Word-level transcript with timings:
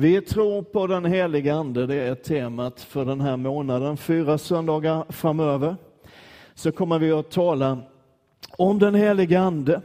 Vi 0.00 0.20
tror 0.20 0.62
på 0.62 0.86
den 0.86 1.04
heliga 1.04 1.54
Ande, 1.54 1.86
det 1.86 1.94
är 1.94 2.14
temat 2.14 2.80
för 2.80 3.04
den 3.04 3.20
här 3.20 3.36
månaden. 3.36 3.96
Fyra 3.96 4.38
söndagar 4.38 5.04
framöver 5.08 5.76
så 6.54 6.72
kommer 6.72 6.98
vi 6.98 7.12
att 7.12 7.30
tala 7.30 7.78
om 8.56 8.78
den 8.78 8.94
heliga 8.94 9.40
Ande, 9.40 9.80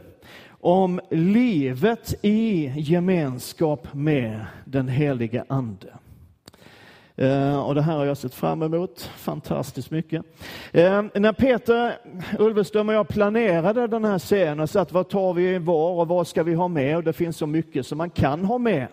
om 0.48 1.00
livet 1.10 2.14
i 2.22 2.72
gemenskap 2.76 3.94
med 3.94 4.46
den 4.64 4.88
heliga 4.88 5.44
Ande. 5.48 5.94
Eh, 7.16 7.66
och 7.66 7.74
det 7.74 7.82
här 7.82 7.96
har 7.96 8.04
jag 8.04 8.16
sett 8.16 8.34
fram 8.34 8.62
emot 8.62 9.10
fantastiskt 9.16 9.90
mycket. 9.90 10.24
Eh, 10.72 11.02
när 11.14 11.32
Peter 11.32 11.92
Ulveström 12.38 12.88
och 12.88 12.94
jag 12.94 13.08
planerade 13.08 13.86
den 13.86 14.04
här 14.04 14.18
serien 14.18 14.60
och 14.60 14.70
satt 14.70 14.92
vad 14.92 15.08
tar 15.08 15.34
vi 15.34 15.58
var 15.58 16.00
och 16.00 16.08
vad 16.08 16.26
ska 16.26 16.42
vi 16.42 16.54
ha 16.54 16.68
med? 16.68 16.96
Och 16.96 17.04
det 17.04 17.12
finns 17.12 17.36
så 17.36 17.46
mycket 17.46 17.86
som 17.86 17.98
man 17.98 18.10
kan 18.10 18.44
ha 18.44 18.58
med 18.58 18.88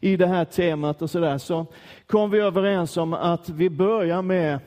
i 0.00 0.16
det 0.16 0.26
här 0.26 0.44
temat 0.44 1.02
och 1.02 1.10
sådär, 1.10 1.38
så 1.38 1.66
kom 2.06 2.30
vi 2.30 2.38
överens 2.38 2.96
om 2.96 3.14
att 3.14 3.48
vi 3.48 3.70
börjar 3.70 4.22
med 4.22 4.58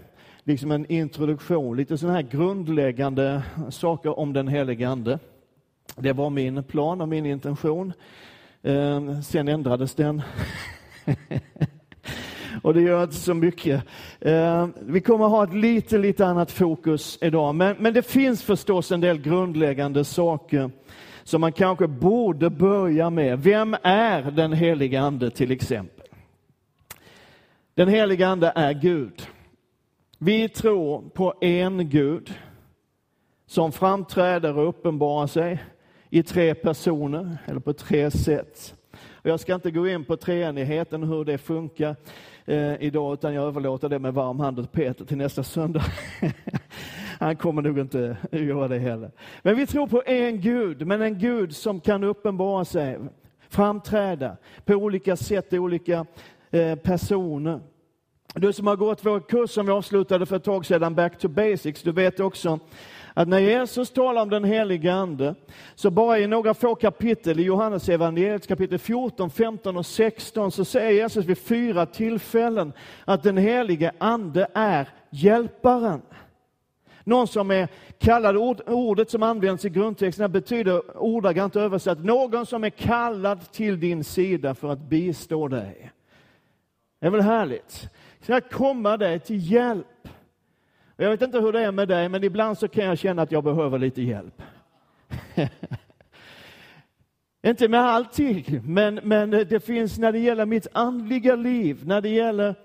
liksom 0.43 0.71
en 0.71 0.91
introduktion, 0.91 1.77
lite 1.77 1.97
sådana 1.97 2.15
här 2.15 2.27
grundläggande 2.31 3.43
saker 3.69 4.19
om 4.19 4.33
den 4.33 4.47
helige 4.47 4.89
Ande. 4.89 5.19
Det 5.95 6.13
var 6.13 6.29
min 6.29 6.63
plan 6.63 7.01
och 7.01 7.07
min 7.07 7.25
intention. 7.25 7.93
Ehm, 8.63 9.23
sen 9.23 9.47
ändrades 9.47 9.95
den. 9.95 10.21
och 12.61 12.73
det 12.73 12.81
gör 12.81 13.03
inte 13.03 13.15
så 13.15 13.33
mycket. 13.33 13.83
Ehm, 14.21 14.73
vi 14.79 15.01
kommer 15.01 15.27
ha 15.27 15.43
ett 15.43 15.53
lite, 15.53 15.97
lite 15.97 16.25
annat 16.25 16.51
fokus 16.51 17.17
idag, 17.21 17.55
men, 17.55 17.75
men 17.79 17.93
det 17.93 18.01
finns 18.01 18.43
förstås 18.43 18.91
en 18.91 19.01
del 19.01 19.21
grundläggande 19.21 20.05
saker 20.05 20.71
som 21.23 21.41
man 21.41 21.51
kanske 21.51 21.87
borde 21.87 22.49
börja 22.49 23.09
med. 23.09 23.39
Vem 23.39 23.75
är 23.83 24.31
den 24.31 24.53
helige 24.53 25.01
Ande 25.01 25.29
till 25.29 25.51
exempel? 25.51 26.07
Den 27.73 27.87
helige 27.87 28.27
Ande 28.27 28.51
är 28.55 28.73
Gud. 28.73 29.27
Vi 30.17 30.49
tror 30.49 31.01
på 31.09 31.33
en 31.41 31.89
Gud 31.89 32.33
som 33.45 33.71
framträder 33.71 34.57
och 34.57 34.69
uppenbarar 34.69 35.27
sig 35.27 35.63
i 36.09 36.23
tre 36.23 36.55
personer, 36.55 37.37
eller 37.45 37.59
på 37.59 37.73
tre 37.73 38.11
sätt. 38.11 38.75
Jag 39.23 39.39
ska 39.39 39.55
inte 39.55 39.71
gå 39.71 39.87
in 39.87 40.05
på 40.05 40.17
treenigheten 40.17 41.03
och 41.03 41.09
hur 41.09 41.25
det 41.25 41.37
funkar 41.37 41.95
eh, 42.45 42.83
idag, 42.83 43.13
utan 43.13 43.33
jag 43.33 43.43
överlåter 43.43 43.89
det 43.89 43.99
med 43.99 44.13
varm 44.13 44.39
hand 44.39 44.59
åt 44.59 44.71
Peter 44.71 45.05
till 45.05 45.17
nästa 45.17 45.43
söndag. 45.43 45.83
Han 47.23 47.35
kommer 47.35 47.61
nog 47.61 47.79
inte 47.79 48.17
göra 48.31 48.67
det 48.67 48.79
heller. 48.79 49.11
Men 49.41 49.55
vi 49.55 49.67
tror 49.67 49.87
på 49.87 50.03
en 50.05 50.41
Gud, 50.41 50.87
men 50.87 51.01
en 51.01 51.19
Gud 51.19 51.55
som 51.55 51.79
kan 51.79 52.03
uppenbara 52.03 52.65
sig, 52.65 52.99
framträda 53.49 54.37
på 54.65 54.73
olika 54.73 55.15
sätt, 55.15 55.53
i 55.53 55.59
olika 55.59 56.05
eh, 56.51 56.75
personer. 56.75 57.59
Du 58.35 58.53
som 58.53 58.67
har 58.67 58.75
gått 58.75 59.05
vår 59.05 59.19
kurs 59.19 59.49
som 59.49 59.65
vi 59.65 59.71
avslutade 59.71 60.25
för 60.25 60.35
ett 60.35 60.43
tag 60.43 60.65
sedan, 60.65 60.95
Back 60.95 61.19
to 61.19 61.27
Basics, 61.27 61.81
du 61.81 61.91
vet 61.91 62.19
också 62.19 62.59
att 63.13 63.27
när 63.27 63.39
Jesus 63.39 63.91
talar 63.91 64.21
om 64.21 64.29
den 64.29 64.43
helige 64.43 64.93
Ande, 64.93 65.35
så 65.75 65.91
bara 65.91 66.19
i 66.19 66.27
några 66.27 66.53
få 66.53 66.75
kapitel 66.75 67.39
i 67.39 67.43
Johannes 67.43 67.89
evangeliet 67.89 68.47
kapitel 68.47 68.79
14, 68.79 69.29
15 69.29 69.77
och 69.77 69.85
16 69.85 70.51
så 70.51 70.65
säger 70.65 70.91
Jesus 70.91 71.25
vid 71.25 71.37
fyra 71.37 71.85
tillfällen 71.85 72.73
att 73.05 73.23
den 73.23 73.37
helige 73.37 73.91
Ande 73.97 74.47
är 74.53 74.87
hjälparen. 75.09 76.01
Någon 77.03 77.27
som 77.27 77.51
är 77.51 77.67
kallad, 77.97 78.37
ord, 78.37 78.61
ordet 78.67 79.09
som 79.09 79.23
används 79.23 79.65
i 79.65 79.69
grundtexterna 79.69 80.27
betyder 80.27 80.97
ordagrant 80.97 81.55
översatt, 81.55 81.99
någon 81.99 82.45
som 82.45 82.63
är 82.63 82.69
kallad 82.69 83.51
till 83.51 83.79
din 83.79 84.03
sida 84.03 84.55
för 84.55 84.69
att 84.69 84.79
bistå 84.79 85.47
dig. 85.47 85.91
Det 86.99 87.07
är 87.07 87.11
väl 87.11 87.21
härligt? 87.21 87.89
Ska 88.19 88.41
komma 88.41 88.97
dig 88.97 89.19
till 89.19 89.51
hjälp. 89.51 90.07
Jag 90.95 91.09
vet 91.09 91.21
inte 91.21 91.39
hur 91.39 91.51
det 91.51 91.59
är 91.59 91.71
med 91.71 91.87
dig, 91.87 92.09
men 92.09 92.23
ibland 92.23 92.57
så 92.57 92.67
kan 92.67 92.85
jag 92.85 92.97
känna 92.97 93.21
att 93.21 93.31
jag 93.31 93.43
behöver 93.43 93.79
lite 93.79 94.01
hjälp. 94.01 94.41
inte 97.43 97.67
med 97.67 97.79
allting, 97.79 98.61
men, 98.65 98.95
men 98.95 99.29
det 99.29 99.65
finns 99.65 99.97
när 99.97 100.11
det 100.11 100.19
gäller 100.19 100.45
mitt 100.45 100.67
andliga 100.71 101.35
liv, 101.35 101.87
när 101.87 102.01
det 102.01 102.09
gäller 102.09 102.55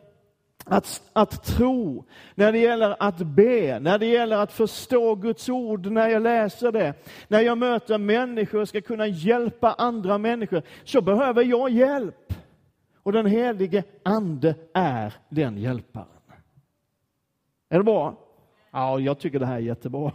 att, 0.69 1.03
att 1.13 1.45
tro, 1.45 2.05
när 2.35 2.53
det 2.53 2.59
gäller 2.59 2.97
att 2.99 3.19
be, 3.19 3.79
när 3.81 3.99
det 3.99 4.07
gäller 4.07 4.37
att 4.37 4.53
förstå 4.53 5.15
Guds 5.15 5.49
ord 5.49 5.87
när 5.87 6.09
jag 6.09 6.23
läser 6.23 6.73
det, 6.73 6.95
när 7.29 7.41
jag 7.41 7.59
möter 7.59 7.99
människor 7.99 8.61
och 8.61 8.69
ska 8.69 8.81
kunna 8.81 9.07
hjälpa 9.07 9.73
andra 9.73 10.19
människor, 10.19 10.63
så 10.85 11.01
behöver 11.01 11.45
jag 11.45 11.71
hjälp. 11.71 12.35
Och 13.03 13.13
den 13.13 13.27
helige 13.27 13.85
Ande 14.03 14.55
är 14.75 15.15
den 15.29 15.59
hjälparen. 15.59 16.07
Är 17.69 17.79
det 17.79 17.85
bra? 17.85 18.15
Ja, 18.71 19.01
jag 19.01 19.19
tycker 19.19 19.39
det 19.39 19.47
här 19.47 19.55
är 19.55 19.59
jättebra. 19.59 20.13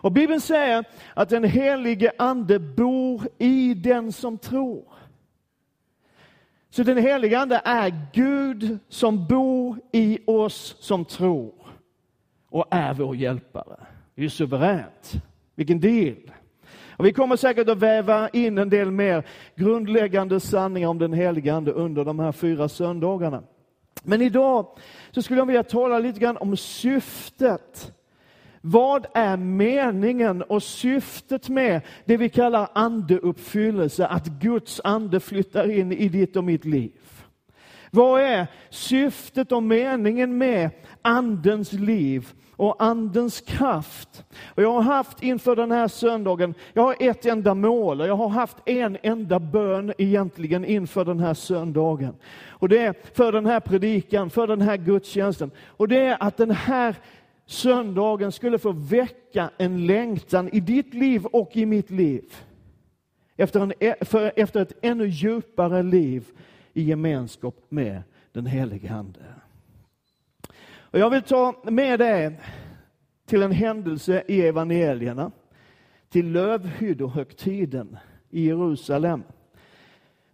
Och 0.00 0.12
Bibeln 0.12 0.40
säger 0.40 0.84
att 1.14 1.28
den 1.28 1.44
helige 1.44 2.12
Ande 2.18 2.58
bor 2.58 3.22
i 3.38 3.74
den 3.74 4.12
som 4.12 4.38
tror. 4.38 4.97
Så 6.70 6.82
den 6.82 6.98
helige 6.98 7.38
Ande 7.38 7.60
är 7.64 8.08
Gud 8.12 8.78
som 8.88 9.26
bor 9.26 9.78
i 9.92 10.18
oss 10.26 10.76
som 10.80 11.04
tror 11.04 11.54
och 12.50 12.66
är 12.70 12.94
vår 12.94 13.16
hjälpare. 13.16 13.76
Det 14.14 14.20
är 14.20 14.22
ju 14.22 14.30
suveränt. 14.30 15.12
Vilken 15.54 15.80
del! 15.80 16.30
Och 16.98 17.06
vi 17.06 17.12
kommer 17.12 17.36
säkert 17.36 17.68
att 17.68 17.78
väva 17.78 18.28
in 18.28 18.58
en 18.58 18.70
del 18.70 18.90
mer 18.90 19.24
grundläggande 19.56 20.40
sanningar 20.40 20.88
om 20.88 20.98
den 20.98 21.12
helige 21.12 21.54
Ande 21.54 21.72
under 21.72 22.04
de 22.04 22.18
här 22.18 22.32
fyra 22.32 22.68
söndagarna. 22.68 23.42
Men 24.02 24.22
idag 24.22 24.66
så 25.10 25.22
skulle 25.22 25.40
jag 25.40 25.46
vilja 25.46 25.62
tala 25.62 25.98
lite 25.98 26.20
grann 26.20 26.36
om 26.36 26.56
syftet 26.56 27.92
vad 28.70 29.06
är 29.14 29.36
meningen 29.36 30.42
och 30.42 30.62
syftet 30.62 31.48
med 31.48 31.80
det 32.04 32.16
vi 32.16 32.28
kallar 32.28 32.68
andeuppfyllelse, 32.72 34.06
att 34.06 34.26
Guds 34.26 34.80
ande 34.84 35.20
flyttar 35.20 35.70
in 35.70 35.92
i 35.92 36.08
ditt 36.08 36.36
och 36.36 36.44
mitt 36.44 36.64
liv? 36.64 36.92
Vad 37.90 38.20
är 38.20 38.46
syftet 38.70 39.52
och 39.52 39.62
meningen 39.62 40.38
med 40.38 40.70
andens 41.02 41.72
liv 41.72 42.28
och 42.56 42.82
andens 42.82 43.40
kraft? 43.40 44.24
Och 44.44 44.62
jag 44.62 44.72
har 44.72 44.82
haft 44.82 45.22
inför 45.22 45.56
den 45.56 45.70
här 45.70 45.88
söndagen, 45.88 46.54
jag 46.72 46.82
har 46.82 46.96
ett 47.00 47.26
enda 47.26 47.54
mål 47.54 48.00
och 48.00 48.06
jag 48.06 48.16
har 48.16 48.28
haft 48.28 48.56
en 48.64 48.98
enda 49.02 49.38
bön 49.38 49.92
egentligen 49.98 50.64
inför 50.64 51.04
den 51.04 51.20
här 51.20 51.34
söndagen. 51.34 52.14
Och 52.48 52.68
det 52.68 52.78
är 52.78 52.94
för 53.14 53.32
den 53.32 53.46
här 53.46 53.60
predikan, 53.60 54.30
för 54.30 54.46
den 54.46 54.60
här 54.60 54.76
gudstjänsten. 54.76 55.50
Och 55.66 55.88
det 55.88 55.98
är 55.98 56.16
att 56.20 56.36
den 56.36 56.50
här 56.50 56.96
söndagen 57.48 58.32
skulle 58.32 58.58
få 58.58 58.72
väcka 58.72 59.50
en 59.58 59.86
längtan 59.86 60.48
i 60.52 60.60
ditt 60.60 60.94
liv 60.94 61.26
och 61.26 61.56
i 61.56 61.66
mitt 61.66 61.90
liv. 61.90 62.34
Efter, 63.36 63.60
en, 63.60 63.94
för, 64.00 64.32
efter 64.36 64.62
ett 64.62 64.72
ännu 64.82 65.06
djupare 65.06 65.82
liv 65.82 66.28
i 66.72 66.82
gemenskap 66.82 67.56
med 67.68 68.02
den 68.32 68.46
helige 68.46 68.92
Ande. 68.92 69.20
Och 70.70 70.98
jag 70.98 71.10
vill 71.10 71.22
ta 71.22 71.62
med 71.64 71.98
dig 71.98 72.40
till 73.26 73.42
en 73.42 73.52
händelse 73.52 74.22
i 74.28 74.42
evangelierna, 74.42 75.30
till 76.08 76.32
lövhyddohögtiden 76.32 77.96
i 78.30 78.46
Jerusalem. 78.46 79.22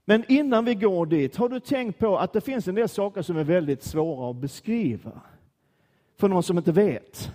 Men 0.04 0.25
innan 0.28 0.64
vi 0.64 0.75
går 0.75 1.06
dit, 1.06 1.36
har 1.36 1.48
du 1.48 1.60
tänkt 1.60 1.98
på 1.98 2.19
att 2.19 2.32
det 2.32 2.41
finns 2.41 2.69
en 2.69 2.75
del 2.75 2.88
saker 2.88 3.22
som 3.22 3.36
är 3.36 3.44
väldigt 3.44 3.82
svåra 3.82 4.31
att 4.31 4.36
beskriva? 4.36 5.20
För 6.16 6.28
någon 6.28 6.42
som 6.42 6.58
inte 6.58 6.72
vet. 6.72 7.30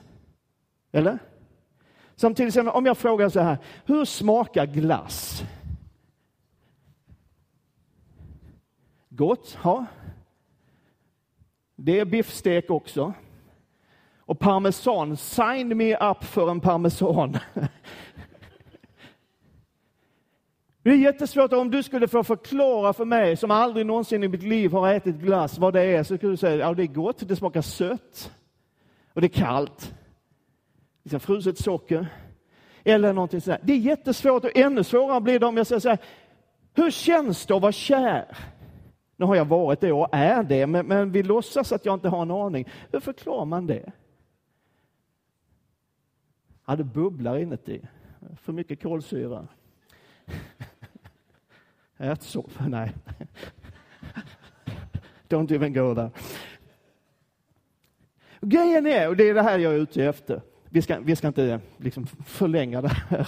Eller? 0.91 1.19
Som 2.15 2.35
om 2.73 2.85
jag 2.85 2.97
frågar 2.97 3.29
så 3.29 3.39
här, 3.39 3.57
hur 3.85 4.05
smakar 4.05 4.65
glass? 4.65 5.43
Gott, 9.09 9.57
ja. 9.63 9.85
Det 11.75 11.99
är 11.99 12.05
biffstek 12.05 12.69
också. 12.69 13.13
Och 14.19 14.39
parmesan, 14.39 15.17
sign 15.17 15.77
me 15.77 15.95
up 15.95 16.23
för 16.23 16.51
en 16.51 16.59
parmesan. 16.59 17.37
Det 20.83 20.89
är 20.89 20.97
jättesvårt 20.97 21.53
om 21.53 21.71
du 21.71 21.83
skulle 21.83 22.07
få 22.07 22.23
förklara 22.23 22.93
för 22.93 23.05
mig 23.05 23.37
som 23.37 23.51
aldrig 23.51 23.85
någonsin 23.85 24.23
i 24.23 24.27
mitt 24.27 24.43
liv 24.43 24.71
har 24.71 24.93
ätit 24.93 25.15
glass 25.15 25.57
vad 25.57 25.73
det 25.73 25.81
är, 25.81 26.03
så 26.03 26.17
skulle 26.17 26.33
du 26.33 26.37
säga, 26.37 26.55
ja 26.55 26.73
det 26.73 26.83
är 26.83 26.87
gott, 26.87 27.27
det 27.27 27.35
smakar 27.35 27.61
sött 27.61 28.31
och 29.19 29.21
det 29.21 29.27
är 29.27 29.39
kallt. 29.39 29.95
Liksom 31.03 31.19
fruset 31.19 31.57
socker. 31.57 32.07
Eller 32.83 33.13
någonting 33.13 33.41
sådär. 33.41 33.59
Det 33.63 33.73
är 33.73 33.77
jättesvårt 33.77 34.43
och 34.43 34.57
ännu 34.57 34.83
svårare 34.83 35.21
blir 35.21 35.39
det 35.39 35.45
om 35.45 35.57
jag 35.57 35.67
säger 35.67 35.79
så 35.79 35.89
här, 35.89 35.97
hur 36.73 36.91
känns 36.91 37.45
det 37.45 37.55
att 37.55 37.61
vara 37.61 37.71
kär? 37.71 38.37
Nu 39.15 39.25
har 39.25 39.35
jag 39.35 39.45
varit 39.45 39.81
det 39.81 39.91
och 39.91 40.07
är 40.11 40.43
det, 40.43 40.67
men, 40.67 40.85
men 40.85 41.11
vi 41.11 41.23
låtsas 41.23 41.71
att 41.71 41.85
jag 41.85 41.93
inte 41.93 42.09
har 42.09 42.21
en 42.21 42.31
aning. 42.31 42.69
Hur 42.91 42.99
förklarar 42.99 43.45
man 43.45 43.67
det? 43.67 43.91
Ja, 46.65 46.75
det 46.75 46.83
bubblar 46.83 47.37
inuti. 47.37 47.81
För 48.41 48.53
mycket 48.53 48.83
kolsyra. 48.83 49.47
Ät 51.97 52.21
så. 52.21 52.49
Nej. 52.67 52.91
Don't 55.29 55.51
even 55.51 55.73
go 55.73 55.95
there. 55.95 56.11
Grejen 58.41 58.87
är, 58.87 59.09
och 59.09 59.15
det 59.15 59.29
är 59.29 59.33
det 59.33 59.41
här 59.41 59.59
jag 59.59 59.73
är 59.73 59.77
ute 59.77 60.05
efter, 60.05 60.41
vi 60.69 60.81
ska, 60.81 60.99
vi 60.99 61.15
ska 61.15 61.27
inte 61.27 61.59
liksom 61.77 62.07
förlänga 62.07 62.81
det 62.81 62.87
här. 62.87 63.27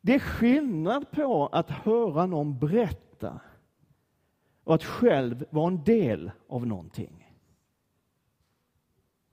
Det 0.00 0.14
är 0.14 0.18
skillnad 0.18 1.10
på 1.10 1.46
att 1.46 1.70
höra 1.70 2.26
någon 2.26 2.58
berätta 2.58 3.40
och 4.64 4.74
att 4.74 4.84
själv 4.84 5.44
vara 5.50 5.66
en 5.66 5.84
del 5.84 6.30
av 6.48 6.66
någonting. 6.66 7.32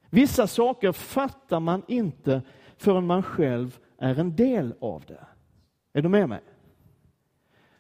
Vissa 0.10 0.48
saker 0.48 0.92
fattar 0.92 1.60
man 1.60 1.84
inte 1.88 2.42
förrän 2.78 3.06
man 3.06 3.24
själv 3.24 3.80
är 3.98 4.20
en 4.20 4.36
del 4.36 4.74
av 4.82 5.04
det. 5.08 5.26
Är 5.94 6.02
du 6.02 6.10
med 6.10 6.30
mig? 6.30 6.42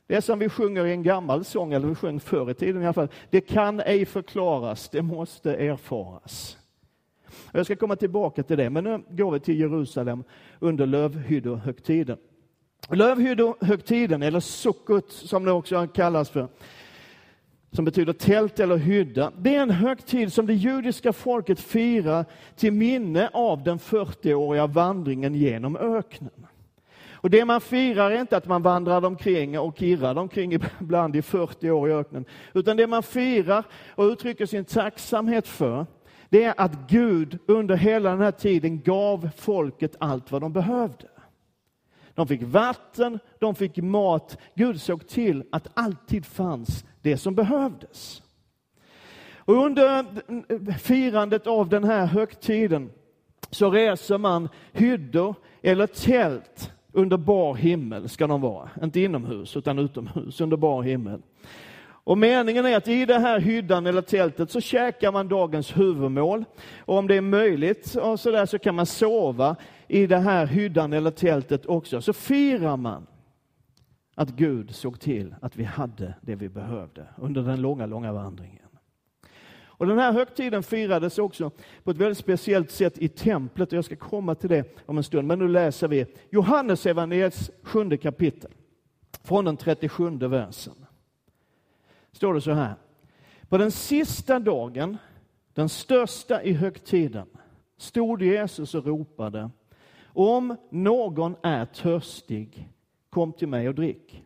Det 0.08 0.16
är 0.16 0.22
som 0.22 0.40
vi 0.40 0.50
sjunger 0.50 0.86
i 0.86 0.92
en 0.92 1.04
gammal 1.04 1.46
sång, 1.46 1.74
eller 1.74 1.88
vi 1.88 1.96
sjöng 1.96 2.20
förr 2.20 2.52
i 2.52 2.54
tiden 2.54 2.82
i 2.82 2.86
alla 2.86 2.94
fall. 2.94 3.12
Det 3.30 3.42
kan 3.42 3.80
ej 3.80 4.06
förklaras, 4.06 4.90
det 4.90 5.02
måste 5.02 5.56
erfaras. 5.56 6.58
Jag 7.52 7.66
ska 7.66 7.76
komma 7.76 7.96
tillbaka 7.96 8.44
till 8.44 8.58
det, 8.58 8.70
men 8.70 8.84
nu 8.84 9.04
går 9.10 9.32
vi 9.32 9.40
till 9.40 9.60
Jerusalem 9.60 10.24
under 10.60 10.86
lövhyddohögtiden. 10.86 12.18
Lövhyddohögtiden, 12.90 14.24
eller 14.24 14.40
Sukkot 14.40 15.12
som 15.12 15.46
det 15.46 15.52
också 15.52 15.88
kallas 15.88 16.30
för, 16.30 16.48
som 17.72 17.86
betyder 17.86 18.14
tält 18.14 18.60
eller 18.60 18.78
hydda. 18.78 19.32
Det 19.38 19.56
är 19.56 19.62
en 19.62 19.70
högtid 19.70 20.34
som 20.34 20.46
det 20.46 20.54
judiska 20.54 21.14
folket 21.14 21.60
firar 21.60 22.26
till 22.56 22.74
minne 22.74 23.30
av 23.34 23.64
den 23.64 23.80
40-åriga 23.80 24.68
vandringen 24.68 25.36
genom 25.36 25.76
öknen. 25.76 26.48
Och 27.24 27.30
det 27.30 27.46
man 27.46 27.62
firar 27.62 28.12
är 28.12 28.22
inte 28.22 28.38
att 28.38 28.48
man 28.48 28.62
vandrar 28.62 29.06
omkring 29.06 29.60
och 29.60 29.78
kirrar 29.78 30.18
omkring 30.18 30.54
ibland 30.80 31.16
i 31.16 31.22
40 31.22 31.70
år 31.70 31.90
i 31.90 31.94
öknen, 31.94 32.26
utan 32.54 32.78
det 32.78 32.88
man 32.88 33.04
firar 33.04 33.64
och 33.96 34.04
uttrycker 34.04 34.46
sin 34.46 34.66
tacksamhet 34.66 35.48
för, 35.48 35.86
det 36.34 36.44
är 36.44 36.54
att 36.58 36.90
Gud 36.90 37.40
under 37.46 37.76
hela 37.76 38.10
den 38.10 38.22
här 38.22 38.32
tiden 38.32 38.82
gav 38.82 39.30
folket 39.38 39.96
allt 40.00 40.32
vad 40.32 40.42
de 40.42 40.54
behövde. 40.54 41.08
De 42.14 42.28
fick 42.28 42.44
vatten, 42.44 43.20
de 43.40 43.56
fick 43.56 43.78
mat. 43.78 44.38
Gud 44.56 44.82
såg 44.82 45.08
till 45.08 45.44
att 45.52 45.68
alltid 45.74 46.26
fanns 46.26 46.86
det 47.02 47.18
som 47.18 47.36
behövdes. 47.36 48.24
Och 49.36 49.66
under 49.66 50.06
firandet 50.78 51.48
av 51.48 51.70
den 51.70 51.84
här 51.84 52.06
högtiden 52.06 52.90
så 53.50 53.72
reser 53.72 54.18
man 54.18 54.50
hyddor 54.72 55.36
eller 55.62 55.88
tält 55.88 56.72
under 56.92 57.18
bar 57.18 57.56
himmel 57.56 58.10
ska 58.10 58.28
de 58.28 58.42
vara. 58.42 58.70
Inte 58.84 59.00
inomhus 59.00 59.58
utan 59.58 59.80
utomhus 59.80 60.42
under 60.42 60.58
bar 60.58 60.82
himmel. 60.82 61.22
Och 62.04 62.18
meningen 62.18 62.66
är 62.66 62.78
att 62.78 62.88
i 62.88 63.06
den 63.06 63.22
här 63.22 63.40
hyddan 63.40 63.86
eller 63.86 64.02
tältet 64.02 64.52
så 64.52 64.62
käkar 64.62 65.12
man 65.12 65.28
dagens 65.28 65.78
huvudmål. 65.78 66.46
Och 66.80 66.98
om 66.98 67.08
det 67.08 67.16
är 67.16 67.22
möjligt 67.22 67.96
och 67.96 68.20
så, 68.20 68.32
där, 68.32 68.46
så 68.46 68.60
kan 68.60 68.76
man 68.76 68.86
sova 68.86 69.56
i 69.88 70.08
den 70.08 70.22
här 70.22 70.46
hyddan 70.46 70.94
eller 70.94 71.12
tältet 71.12 71.66
också. 71.66 72.02
Så 72.02 72.14
firar 72.14 72.78
man 72.78 73.08
att 74.16 74.30
Gud 74.30 74.76
såg 74.76 75.00
till 75.00 75.36
att 75.42 75.56
vi 75.56 75.64
hade 75.64 76.14
det 76.22 76.36
vi 76.36 76.50
behövde 76.50 77.06
under 77.18 77.42
den 77.42 77.62
långa, 77.62 77.86
långa 77.86 78.14
vandringen. 78.14 78.60
Och 79.84 79.88
den 79.88 80.00
här 80.00 80.12
högtiden 80.14 80.64
firades 80.64 81.18
också 81.18 81.52
på 81.84 81.92
ett 81.92 81.98
väldigt 81.98 82.18
speciellt 82.18 82.72
sätt 82.72 82.98
i 82.98 83.08
templet 83.08 83.72
och 83.72 83.78
jag 83.78 83.86
ska 83.86 83.96
komma 83.96 84.36
till 84.36 84.50
det 84.50 84.80
om 84.86 84.98
en 84.98 85.04
stund. 85.04 85.28
Men 85.28 85.40
nu 85.40 85.48
läser 85.48 85.88
vi 85.88 86.06
Johannes 86.30 86.86
evangeliets 86.86 87.52
sjunde 87.64 87.98
kapitel 87.98 88.52
från 89.24 89.46
den 89.46 89.58
37 89.58 90.10
versen. 90.18 90.83
Står 92.14 92.34
det 92.34 92.42
så 92.42 92.52
här. 92.52 92.76
På 93.50 93.58
den 93.58 93.72
sista 93.72 94.40
dagen, 94.40 94.98
den 95.54 95.70
största 95.70 96.44
i 96.44 96.54
högtiden, 96.54 97.28
stod 97.78 98.22
Jesus 98.22 98.76
och 98.76 98.86
ropade 98.86 99.50
om 100.14 100.56
någon 100.70 101.36
är 101.42 101.66
törstig, 101.66 102.70
kom 103.10 103.34
till 103.34 103.48
mig 103.48 103.70
och 103.70 103.76
drick. 103.76 104.24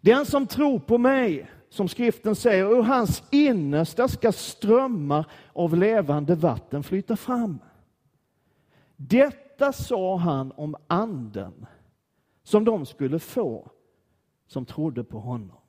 Den 0.00 0.26
som 0.26 0.46
tror 0.46 0.78
på 0.78 0.98
mig, 0.98 1.50
som 1.68 1.88
skriften 1.88 2.34
säger, 2.36 2.64
ur 2.64 2.82
hans 2.82 3.22
innersta 3.30 4.08
ska 4.08 4.32
strömmar 4.32 5.26
av 5.52 5.76
levande 5.76 6.34
vatten 6.34 6.82
flyta 6.82 7.16
fram. 7.16 7.58
Detta 8.96 9.72
sa 9.72 10.16
han 10.16 10.52
om 10.52 10.76
anden 10.86 11.66
som 12.42 12.64
de 12.64 12.86
skulle 12.86 13.18
få 13.18 13.70
som 14.46 14.64
trodde 14.66 15.04
på 15.04 15.18
honom. 15.18 15.59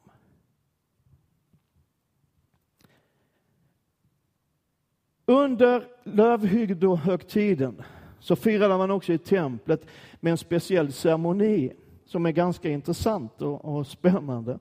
Under 5.31 5.83
lövhyddohögtiden 6.03 7.81
så 8.19 8.35
firade 8.35 8.77
man 8.77 8.91
också 8.91 9.13
i 9.13 9.17
templet 9.17 9.85
med 10.19 10.31
en 10.31 10.37
speciell 10.37 10.93
ceremoni 10.93 11.71
som 12.05 12.25
är 12.25 12.31
ganska 12.31 12.69
intressant 12.69 13.41
och, 13.41 13.65
och 13.65 13.87
spännande. 13.87 14.59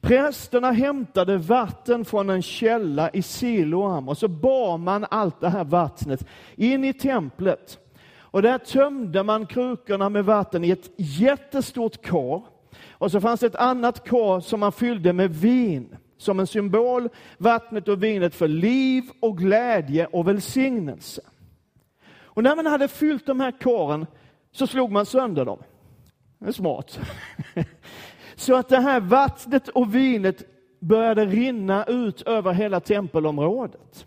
Prästerna 0.00 0.70
hämtade 0.70 1.36
vatten 1.36 2.04
från 2.04 2.30
en 2.30 2.42
källa 2.42 3.10
i 3.10 3.22
Siloam 3.22 4.08
och 4.08 4.18
så 4.18 4.28
bar 4.28 4.78
man 4.78 5.06
allt 5.10 5.40
det 5.40 5.48
här 5.48 5.64
vattnet 5.64 6.26
in 6.56 6.84
i 6.84 6.92
templet. 6.92 7.78
Och 8.18 8.42
där 8.42 8.58
tömde 8.58 9.22
man 9.22 9.46
krukorna 9.46 10.08
med 10.08 10.24
vatten 10.24 10.64
i 10.64 10.70
ett 10.70 10.90
jättestort 10.96 12.02
kar. 12.02 12.42
Och 12.90 13.10
så 13.10 13.20
fanns 13.20 13.40
det 13.40 13.46
ett 13.46 13.54
annat 13.54 14.04
kar 14.04 14.40
som 14.40 14.60
man 14.60 14.72
fyllde 14.72 15.12
med 15.12 15.30
vin 15.30 15.96
som 16.22 16.40
en 16.40 16.46
symbol, 16.46 17.08
vattnet 17.38 17.88
och 17.88 18.02
vinet 18.02 18.34
för 18.34 18.48
liv 18.48 19.04
och 19.20 19.38
glädje 19.38 20.06
och 20.06 20.28
välsignelse. 20.28 21.22
Och 22.34 22.42
när 22.42 22.56
man 22.56 22.66
hade 22.66 22.88
fyllt 22.88 23.26
de 23.26 23.40
här 23.40 23.52
karen 23.60 24.06
så 24.52 24.66
slog 24.66 24.92
man 24.92 25.06
sönder 25.06 25.44
dem. 25.44 25.58
Det 26.38 26.48
är 26.48 26.52
smart. 26.52 27.00
Så 28.34 28.56
att 28.56 28.68
det 28.68 28.80
här 28.80 29.00
vattnet 29.00 29.68
och 29.68 29.94
vinet 29.94 30.42
började 30.80 31.24
rinna 31.24 31.84
ut 31.84 32.22
över 32.22 32.52
hela 32.52 32.80
tempelområdet. 32.80 34.06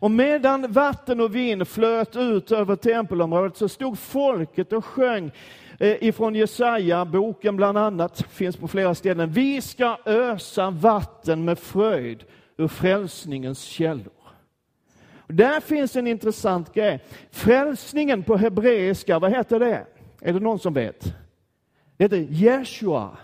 Och 0.00 0.10
medan 0.10 0.72
vatten 0.72 1.20
och 1.20 1.34
vin 1.34 1.66
flöt 1.66 2.16
ut 2.16 2.52
över 2.52 2.76
tempelområdet 2.76 3.56
så 3.56 3.68
stod 3.68 3.98
folket 3.98 4.72
och 4.72 4.84
sjöng 4.84 5.30
Eh, 5.78 5.96
ifrån 6.04 6.34
Jesaja, 6.34 7.04
boken 7.04 7.56
bland 7.56 7.78
annat, 7.78 8.22
finns 8.28 8.56
på 8.56 8.68
flera 8.68 8.94
ställen. 8.94 9.30
Vi 9.30 9.60
ska 9.60 9.98
ösa 10.04 10.70
vatten 10.70 11.44
med 11.44 11.58
fröjd 11.58 12.24
ur 12.56 12.68
frälsningens 12.68 13.62
källor. 13.62 14.12
Och 15.16 15.34
där 15.34 15.60
finns 15.60 15.96
en 15.96 16.06
intressant 16.06 16.74
grej. 16.74 17.04
Frälsningen 17.30 18.22
på 18.22 18.36
hebreiska, 18.36 19.18
vad 19.18 19.30
heter 19.30 19.58
det? 19.58 19.86
Är 20.20 20.32
det 20.32 20.40
någon 20.40 20.58
som 20.58 20.74
vet? 20.74 21.04
Det 21.96 22.04
heter 22.04 22.26
Jeshua. 22.30 23.16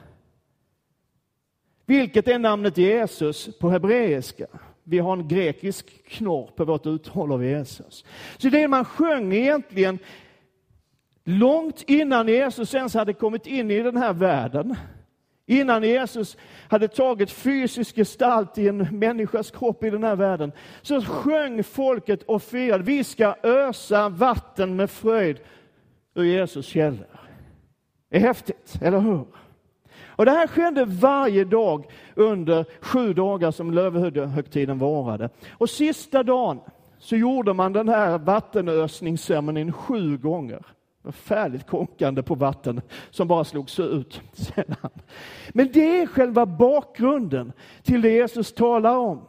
Vilket 1.86 2.28
är 2.28 2.38
namnet 2.38 2.78
Jesus 2.78 3.58
på 3.58 3.70
hebreiska? 3.70 4.46
Vi 4.82 4.98
har 4.98 5.12
en 5.12 5.28
grekisk 5.28 6.08
knorr 6.08 6.50
på 6.56 6.64
vårt 6.64 6.86
uttal 6.86 7.32
av 7.32 7.44
Jesus. 7.44 8.04
Så 8.38 8.48
det 8.48 8.68
man 8.68 8.84
sjöng 8.84 9.32
egentligen 9.32 9.98
långt 11.24 11.82
innan 11.82 12.28
Jesus 12.28 12.74
ens 12.74 12.94
hade 12.94 13.12
kommit 13.12 13.46
in 13.46 13.70
i 13.70 13.82
den 13.82 13.96
här 13.96 14.12
världen, 14.12 14.76
innan 15.46 15.82
Jesus 15.82 16.36
hade 16.68 16.88
tagit 16.88 17.30
fysisk 17.30 17.96
gestalt 17.96 18.58
i 18.58 18.68
en 18.68 18.98
människas 18.98 19.50
kropp 19.50 19.84
i 19.84 19.90
den 19.90 20.04
här 20.04 20.16
världen, 20.16 20.52
så 20.82 21.00
sjöng 21.00 21.64
folket 21.64 22.22
och 22.22 22.42
firade, 22.42 22.84
vi 22.84 23.04
ska 23.04 23.34
ösa 23.42 24.08
vatten 24.08 24.76
med 24.76 24.90
fröjd 24.90 25.40
ur 26.14 26.24
Jesus 26.24 26.66
källor. 26.66 27.20
Det 28.10 28.16
är 28.16 28.20
häftigt, 28.20 28.78
eller 28.80 29.00
hur? 29.00 29.24
Och 30.16 30.24
det 30.24 30.30
här 30.30 30.46
skedde 30.46 30.84
varje 30.84 31.44
dag 31.44 31.86
under 32.14 32.64
sju 32.80 33.12
dagar 33.12 33.50
som 33.50 33.70
lövhögtiden 33.70 34.78
varade. 34.78 35.28
Och 35.50 35.70
sista 35.70 36.22
dagen 36.22 36.60
så 36.98 37.16
gjorde 37.16 37.52
man 37.52 37.72
den 37.72 37.88
här 37.88 38.18
vattenösningsceremonin 38.18 39.72
sju 39.72 40.16
gånger. 40.16 40.66
Färdigt 41.12 41.66
konkande 41.66 42.22
på 42.22 42.34
vatten 42.34 42.80
som 43.10 43.28
bara 43.28 43.44
slogs 43.44 43.80
ut 43.80 44.20
sedan. 44.32 44.90
Men 45.48 45.72
det 45.72 46.00
är 46.00 46.06
själva 46.06 46.46
bakgrunden 46.46 47.52
till 47.82 48.00
det 48.00 48.10
Jesus 48.10 48.52
talar 48.52 48.96
om. 48.96 49.26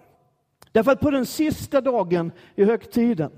Därför 0.72 0.91
att 0.91 1.00
på 1.00 1.12
den 1.12 1.25
sista 1.25 1.82
dagen 1.82 2.32
i 2.55 2.63
högtiden 2.63 3.32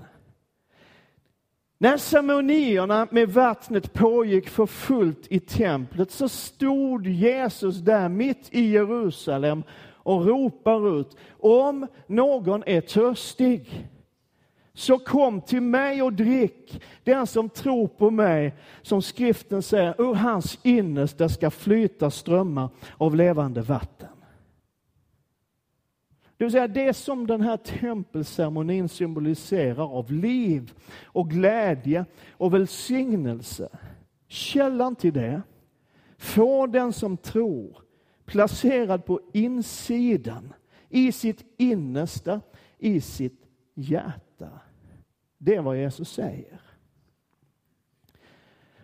när 1.80 1.96
ceremonierna 1.96 3.08
med 3.10 3.28
vattnet 3.28 3.92
pågick 3.92 4.48
för 4.48 4.66
fullt 4.66 5.26
i 5.30 5.40
templet 5.40 6.10
så 6.10 6.28
stod 6.28 7.06
Jesus 7.06 7.76
där 7.76 8.08
mitt 8.08 8.48
i 8.50 8.70
Jerusalem 8.70 9.62
och 10.08 10.26
ropar 10.26 11.00
ut, 11.00 11.16
om 11.38 11.86
någon 12.06 12.62
är 12.66 12.80
törstig, 12.80 13.88
så 14.78 14.98
kom 14.98 15.40
till 15.40 15.60
mig 15.60 16.02
och 16.02 16.12
drick. 16.12 16.82
Den 17.04 17.26
som 17.26 17.48
tror 17.48 17.88
på 17.88 18.10
mig, 18.10 18.54
som 18.82 19.02
skriften 19.02 19.62
säger, 19.62 19.94
ur 19.98 20.14
hans 20.14 20.58
innersta 20.62 21.28
ska 21.28 21.50
flyta 21.50 22.10
strömmar 22.10 22.68
av 22.96 23.16
levande 23.16 23.62
vatten. 23.62 24.08
Det 26.36 26.44
vill 26.44 26.52
säga 26.52 26.68
det 26.68 26.94
som 26.94 27.26
den 27.26 27.40
här 27.40 27.56
tempelceremonin 27.56 28.88
symboliserar 28.88 29.98
av 29.98 30.12
liv 30.12 30.72
och 31.04 31.30
glädje 31.30 32.04
och 32.30 32.54
välsignelse. 32.54 33.68
Källan 34.28 34.96
till 34.96 35.12
det 35.12 35.42
får 36.18 36.66
den 36.66 36.92
som 36.92 37.16
tror 37.16 37.82
placerad 38.26 39.04
på 39.04 39.20
insidan, 39.32 40.52
i 40.88 41.12
sitt 41.12 41.44
innersta, 41.56 42.40
i 42.78 43.00
sitt 43.00 43.42
hjärta. 43.74 44.48
Det 45.38 45.54
är 45.54 45.62
vad 45.62 45.76
Jesus 45.76 46.12
säger. 46.12 46.60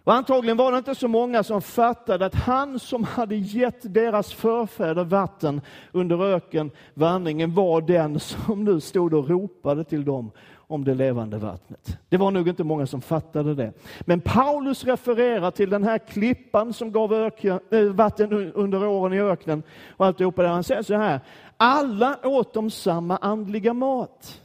Och 0.05 0.15
antagligen 0.15 0.57
var 0.57 0.73
det 0.73 0.79
inte 0.79 0.95
så 0.95 1.09
många 1.09 1.43
som 1.43 1.63
fattade 1.63 2.27
att 2.27 2.35
han 2.35 2.79
som 2.79 3.05
hade 3.05 3.37
gett 3.37 3.95
deras 3.95 4.33
förfäder 4.33 5.05
vatten 5.05 5.61
under 5.93 6.25
ökenvandringen 6.25 7.55
var 7.55 7.81
den 7.81 8.21
som 8.21 8.65
nu 8.65 8.81
stod 8.81 9.15
och 9.15 9.29
ropade 9.29 9.85
till 9.85 10.05
dem 10.05 10.31
om 10.57 10.85
det 10.85 10.95
levande 10.95 11.39
vattnet. 11.39 11.99
Det 12.09 12.17
var 12.17 12.31
nog 12.31 12.49
inte 12.49 12.65
många 12.65 12.87
som 12.87 13.01
fattade 13.01 13.55
det. 13.55 13.73
Men 14.01 14.21
Paulus 14.21 14.85
refererar 14.85 15.51
till 15.51 15.71
den 15.71 15.85
här 15.85 15.99
klippan 15.99 16.73
som 16.73 16.93
gav 16.93 17.15
öken, 17.15 17.61
eh, 17.71 17.83
vatten 17.83 18.53
under 18.53 18.87
åren 18.87 19.13
i 19.13 19.21
öknen 19.21 19.63
och 19.97 20.07
alltihopa 20.07 20.43
där. 20.43 20.49
Han 20.49 20.65
säger 20.65 20.83
så 20.83 20.95
här, 20.95 21.21
alla 21.57 22.19
åt 22.23 22.55
de 22.55 22.71
samma 22.71 23.17
andliga 23.17 23.75
mat. 23.75 24.41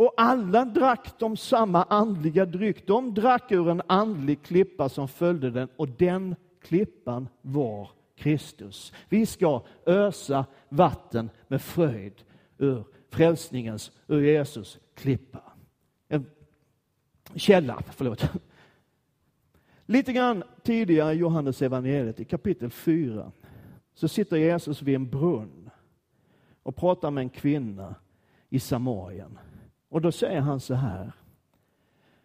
Och 0.00 0.14
alla 0.16 0.64
drack 0.64 1.18
de 1.18 1.36
samma 1.36 1.82
andliga 1.82 2.46
dryck. 2.46 2.86
De 2.86 3.14
drack 3.14 3.52
ur 3.52 3.68
en 3.68 3.82
andlig 3.86 4.42
klippa 4.42 4.88
som 4.88 5.08
följde 5.08 5.50
den 5.50 5.68
och 5.76 5.88
den 5.88 6.36
klippan 6.62 7.28
var 7.42 7.90
Kristus. 8.16 8.92
Vi 9.08 9.26
ska 9.26 9.62
ösa 9.86 10.46
vatten 10.68 11.30
med 11.48 11.62
fröjd 11.62 12.14
ur 12.58 12.84
frälsningens, 13.10 13.92
ur 14.06 14.20
Jesus 14.20 14.78
klippa. 14.94 15.42
En 16.08 16.26
källa, 17.34 17.82
förlåt. 17.90 18.30
Lite 19.86 20.12
grann 20.12 20.42
tidigare 20.62 21.12
i 21.12 21.16
Johannes 21.16 21.62
evangeliet 21.62 22.20
i 22.20 22.24
kapitel 22.24 22.70
4 22.70 23.32
så 23.94 24.08
sitter 24.08 24.36
Jesus 24.36 24.82
vid 24.82 24.94
en 24.94 25.10
brunn 25.10 25.70
och 26.62 26.76
pratar 26.76 27.10
med 27.10 27.22
en 27.22 27.30
kvinna 27.30 27.94
i 28.48 28.60
Samarien. 28.60 29.38
Och 29.90 30.00
då 30.00 30.12
säger 30.12 30.40
han 30.40 30.60
så 30.60 30.74
här. 30.74 31.12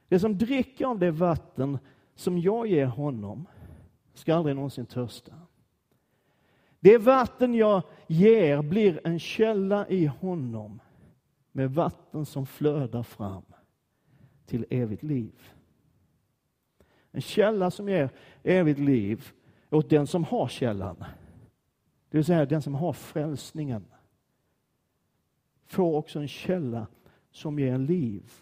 Det 0.07 0.19
som 0.19 0.37
dricker 0.37 0.85
av 0.85 0.99
det 0.99 1.11
vatten 1.11 1.77
som 2.15 2.39
jag 2.39 2.67
ger 2.67 2.85
honom 2.85 3.47
ska 4.13 4.35
aldrig 4.35 4.55
någonsin 4.55 4.85
törsta. 4.85 5.33
Det 6.79 6.97
vatten 6.97 7.53
jag 7.53 7.83
ger 8.07 8.61
blir 8.61 9.01
en 9.03 9.19
källa 9.19 9.87
i 9.87 10.05
honom 10.05 10.81
med 11.51 11.73
vatten 11.73 12.25
som 12.25 12.45
flödar 12.45 13.03
fram 13.03 13.43
till 14.45 14.65
evigt 14.69 15.03
liv. 15.03 15.51
En 17.11 17.21
källa 17.21 17.71
som 17.71 17.89
ger 17.89 18.09
evigt 18.43 18.79
liv 18.79 19.31
åt 19.69 19.89
den 19.89 20.07
som 20.07 20.23
har 20.23 20.47
källan. 20.47 21.03
Det 22.09 22.17
vill 22.17 22.25
säga 22.25 22.45
den 22.45 22.61
som 22.61 22.75
har 22.75 22.93
frälsningen. 22.93 23.85
Får 25.65 25.95
också 25.95 26.19
en 26.19 26.27
källa 26.27 26.87
som 27.35 27.59
ger 27.59 27.77
liv. 27.77 28.33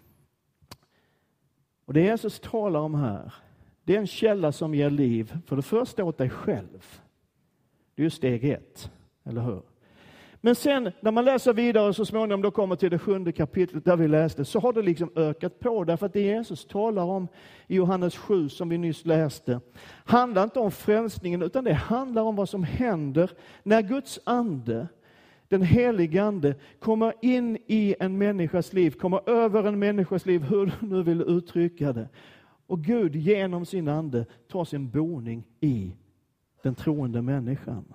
Och 1.85 1.93
Det 1.93 2.01
Jesus 2.01 2.39
talar 2.39 2.79
om 2.79 2.95
här, 2.95 3.33
det 3.83 3.95
är 3.95 3.99
en 3.99 4.07
källa 4.07 4.51
som 4.51 4.75
ger 4.75 4.89
liv, 4.89 5.37
för 5.45 5.55
det 5.55 5.61
första 5.61 6.03
åt 6.03 6.17
dig 6.17 6.29
själv. 6.29 6.85
Det 7.95 8.01
är 8.01 8.03
ju 8.03 8.09
steg 8.09 8.43
ett, 8.43 8.91
eller 9.23 9.41
hur? 9.41 9.61
Men 10.41 10.55
sen 10.55 10.91
när 10.99 11.11
man 11.11 11.25
läser 11.25 11.53
vidare 11.53 11.93
så 11.93 12.05
småningom 12.05 12.41
då 12.41 12.51
kommer 12.51 12.75
till 12.75 12.91
det 12.91 12.99
sjunde 12.99 13.31
kapitlet 13.31 13.85
där 13.85 13.95
vi 13.95 14.07
läste, 14.07 14.45
så 14.45 14.59
har 14.59 14.73
det 14.73 14.81
liksom 14.81 15.11
ökat 15.15 15.59
på. 15.59 15.83
Därför 15.83 16.05
att 16.05 16.13
det 16.13 16.21
Jesus 16.21 16.65
talar 16.65 17.03
om 17.03 17.27
i 17.67 17.75
Johannes 17.75 18.17
7 18.17 18.49
som 18.49 18.69
vi 18.69 18.77
nyss 18.77 19.05
läste, 19.05 19.59
handlar 20.05 20.43
inte 20.43 20.59
om 20.59 20.71
frälsningen 20.71 21.41
utan 21.41 21.63
det 21.63 21.73
handlar 21.73 22.21
om 22.21 22.35
vad 22.35 22.49
som 22.49 22.63
händer 22.63 23.31
när 23.63 23.81
Guds 23.81 24.19
ande 24.23 24.87
den 25.53 25.63
helige 25.63 26.23
Ande 26.23 26.55
kommer 26.79 27.13
in 27.21 27.57
i 27.67 27.95
en 27.99 28.17
människas 28.17 28.73
liv, 28.73 28.91
kommer 28.91 29.29
över 29.29 29.63
en 29.63 29.79
människas 29.79 30.25
liv, 30.25 30.41
hur 30.41 30.65
du 30.65 30.87
nu 30.87 31.03
vill 31.03 31.21
uttrycka 31.21 31.93
det. 31.93 32.09
Och 32.67 32.83
Gud 32.83 33.15
genom 33.15 33.65
sin 33.65 33.87
Ande 33.87 34.25
tar 34.47 34.65
sin 34.65 34.89
boning 34.89 35.43
i 35.59 35.95
den 36.61 36.75
troende 36.75 37.21
människan. 37.21 37.93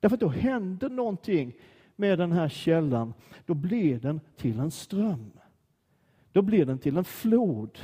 Därför 0.00 0.16
att 0.16 0.20
då 0.20 0.28
händer 0.28 0.88
någonting 0.88 1.52
med 1.96 2.18
den 2.18 2.32
här 2.32 2.48
källan. 2.48 3.14
Då 3.46 3.54
blir 3.54 3.98
den 3.98 4.20
till 4.36 4.58
en 4.58 4.70
ström. 4.70 5.30
Då 6.32 6.42
blir 6.42 6.64
den 6.66 6.78
till 6.78 6.96
en 6.96 7.04
flod. 7.04 7.78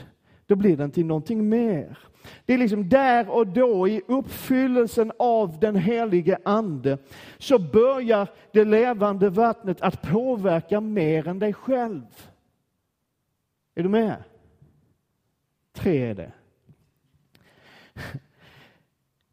Då 0.50 0.56
blir 0.56 0.76
den 0.76 0.90
till 0.90 1.06
någonting 1.06 1.48
mer. 1.48 1.98
Det 2.46 2.54
är 2.54 2.58
liksom 2.58 2.88
där 2.88 3.30
och 3.30 3.46
då 3.46 3.88
i 3.88 4.02
uppfyllelsen 4.08 5.12
av 5.18 5.60
den 5.60 5.76
helige 5.76 6.38
Ande 6.44 6.98
så 7.38 7.58
börjar 7.58 8.28
det 8.52 8.64
levande 8.64 9.30
vattnet 9.30 9.80
att 9.80 10.02
påverka 10.02 10.80
mer 10.80 11.28
än 11.28 11.38
dig 11.38 11.52
själv. 11.52 12.02
Är 13.74 13.82
du 13.82 13.88
med? 13.88 14.16
Tre 15.72 16.10
är 16.10 16.14
det. 16.14 16.32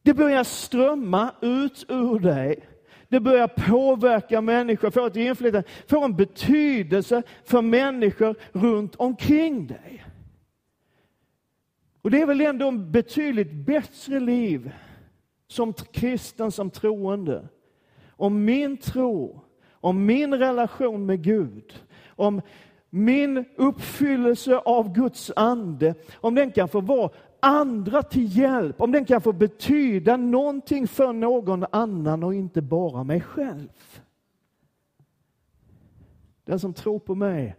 Det 0.01 0.13
börjar 0.13 0.43
strömma 0.43 1.31
ut 1.41 1.86
ur 1.89 2.19
dig. 2.19 2.67
Det 3.07 3.19
börjar 3.19 3.47
påverka 3.47 4.41
människor, 4.41 4.89
får 4.89 5.07
ett 5.07 5.15
inflytande, 5.15 5.67
får 5.88 6.05
en 6.05 6.15
betydelse 6.15 7.24
för 7.45 7.62
människor 7.62 8.36
runt 8.51 8.95
omkring 8.95 9.67
dig. 9.67 10.03
Och 12.07 12.11
det 12.11 12.21
är 12.21 12.25
väl 12.25 12.41
ändå 12.41 12.67
en 12.67 12.91
betydligt 12.91 13.53
bättre 13.53 14.19
liv 14.19 14.71
som 15.47 15.73
kristen, 15.73 16.51
som 16.51 16.69
troende. 16.69 17.47
Om 18.09 18.45
min 18.45 18.77
tro, 18.77 19.41
om 19.71 20.05
min 20.05 20.33
relation 20.33 21.05
med 21.05 21.23
Gud, 21.23 21.85
om 22.07 22.41
min 22.89 23.45
uppfyllelse 23.57 24.57
av 24.57 24.93
Guds 24.93 25.31
ande, 25.35 25.95
om 26.15 26.35
den 26.35 26.51
kan 26.51 26.67
få 26.67 26.81
vara 26.81 27.09
andra 27.39 28.03
till 28.03 28.37
hjälp, 28.37 28.81
om 28.81 28.91
den 28.91 29.05
kan 29.05 29.21
få 29.21 29.33
betyda 29.33 30.17
någonting 30.17 30.87
för 30.87 31.13
någon 31.13 31.65
annan 31.71 32.23
och 32.23 32.33
inte 32.33 32.61
bara 32.61 33.03
mig 33.03 33.21
själv. 33.21 34.01
Den 36.45 36.59
som 36.59 36.73
tror 36.73 36.99
på 36.99 37.15
mig, 37.15 37.55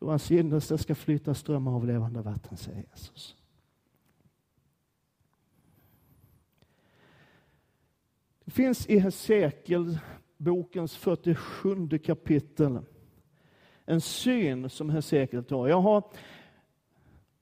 ur 0.00 0.06
hans 0.06 0.30
innersta 0.30 0.78
ska 0.78 0.94
flyta 0.94 1.34
strömmar 1.34 1.72
av 1.76 1.86
levande 1.86 2.20
vatten, 2.20 2.56
säger 2.56 2.84
Jesus. 2.90 3.36
Finns 8.54 8.86
i 8.86 8.98
Hesekiel, 8.98 9.98
bokens 10.36 10.96
47 10.96 11.98
kapitel, 11.98 12.78
en 13.84 14.00
syn 14.00 14.70
som 14.70 14.90
Hesekiel 14.90 15.44
tar. 15.44 15.68
Jag 15.68 15.80
har 15.80 16.02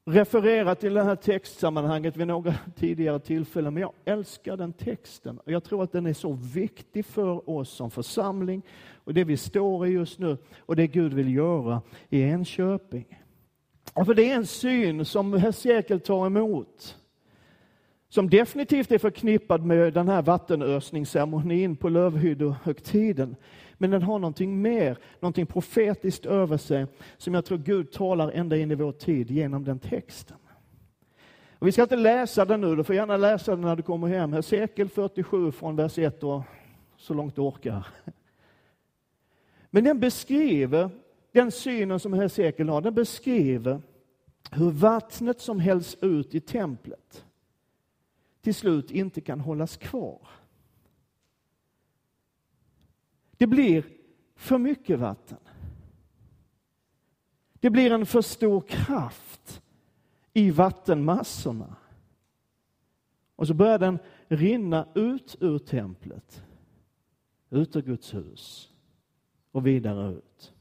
refererat 0.04 0.80
till 0.80 0.94
det 0.94 1.02
här 1.02 1.16
textsammanhanget 1.16 2.16
vid 2.16 2.26
några 2.26 2.54
tidigare 2.76 3.18
tillfällen, 3.20 3.74
men 3.74 3.80
jag 3.80 3.92
älskar 4.04 4.56
den 4.56 4.72
texten. 4.72 5.40
Jag 5.44 5.64
tror 5.64 5.82
att 5.82 5.92
den 5.92 6.06
är 6.06 6.12
så 6.12 6.32
viktig 6.32 7.06
för 7.06 7.50
oss 7.50 7.70
som 7.70 7.90
församling 7.90 8.62
och 8.94 9.14
det 9.14 9.24
vi 9.24 9.36
står 9.36 9.86
i 9.86 9.90
just 9.90 10.18
nu 10.18 10.36
och 10.58 10.76
det 10.76 10.86
Gud 10.86 11.14
vill 11.14 11.34
göra 11.34 11.82
i 12.08 12.22
Enköping. 12.22 13.18
för 14.06 14.14
det 14.14 14.30
är 14.30 14.36
en 14.36 14.46
syn 14.46 15.04
som 15.04 15.32
Hesekiel 15.32 16.00
tar 16.00 16.26
emot 16.26 16.96
som 18.12 18.30
definitivt 18.30 18.92
är 18.92 18.98
förknippad 18.98 19.64
med 19.64 19.92
den 19.92 20.08
här 20.08 20.22
vattenösningsceremonin 20.22 21.76
på 21.76 21.88
lövhyddohögtiden. 21.88 23.36
Men 23.74 23.90
den 23.90 24.02
har 24.02 24.18
någonting 24.18 24.62
mer, 24.62 24.98
någonting 25.20 25.46
profetiskt 25.46 26.26
över 26.26 26.56
sig 26.56 26.86
som 27.16 27.34
jag 27.34 27.44
tror 27.44 27.58
Gud 27.58 27.92
talar 27.92 28.30
ända 28.30 28.56
in 28.56 28.70
i 28.70 28.74
vår 28.74 28.92
tid 28.92 29.30
genom 29.30 29.64
den 29.64 29.78
texten. 29.78 30.36
Och 31.58 31.66
vi 31.66 31.72
ska 31.72 31.82
inte 31.82 31.96
läsa 31.96 32.44
den 32.44 32.60
nu, 32.60 32.76
du 32.76 32.84
får 32.84 32.94
gärna 32.94 33.16
läsa 33.16 33.50
den 33.50 33.60
när 33.60 33.76
du 33.76 33.82
kommer 33.82 34.08
hem. 34.08 34.32
Hesekiel 34.32 34.88
47 34.88 35.52
från 35.52 35.76
vers 35.76 35.98
1 35.98 36.22
och 36.22 36.42
så 36.96 37.14
långt 37.14 37.36
du 37.36 37.42
orkar. 37.42 37.86
Men 39.70 39.84
den 39.84 40.00
beskriver, 40.00 40.90
den 41.32 41.50
synen 41.50 42.00
som 42.00 42.12
Hesekiel 42.12 42.68
har, 42.68 42.80
den 42.80 42.94
beskriver 42.94 43.80
hur 44.50 44.70
vattnet 44.70 45.40
som 45.40 45.60
hälls 45.60 45.96
ut 46.00 46.34
i 46.34 46.40
templet 46.40 47.24
till 48.42 48.54
slut 48.54 48.90
inte 48.90 49.20
kan 49.20 49.40
hållas 49.40 49.76
kvar. 49.76 50.28
Det 53.36 53.46
blir 53.46 53.84
för 54.34 54.58
mycket 54.58 54.98
vatten. 54.98 55.38
Det 57.52 57.70
blir 57.70 57.90
en 57.92 58.06
för 58.06 58.20
stor 58.20 58.60
kraft 58.60 59.62
i 60.32 60.50
vattenmassorna. 60.50 61.76
Och 63.36 63.46
så 63.46 63.54
börjar 63.54 63.78
den 63.78 63.98
rinna 64.28 64.88
ut 64.94 65.36
ur 65.40 65.58
templet, 65.58 66.44
ut 67.50 67.76
ur 67.76 67.82
Guds 67.82 68.14
hus 68.14 68.72
och 69.52 69.66
vidare 69.66 70.12
ut. 70.12 70.52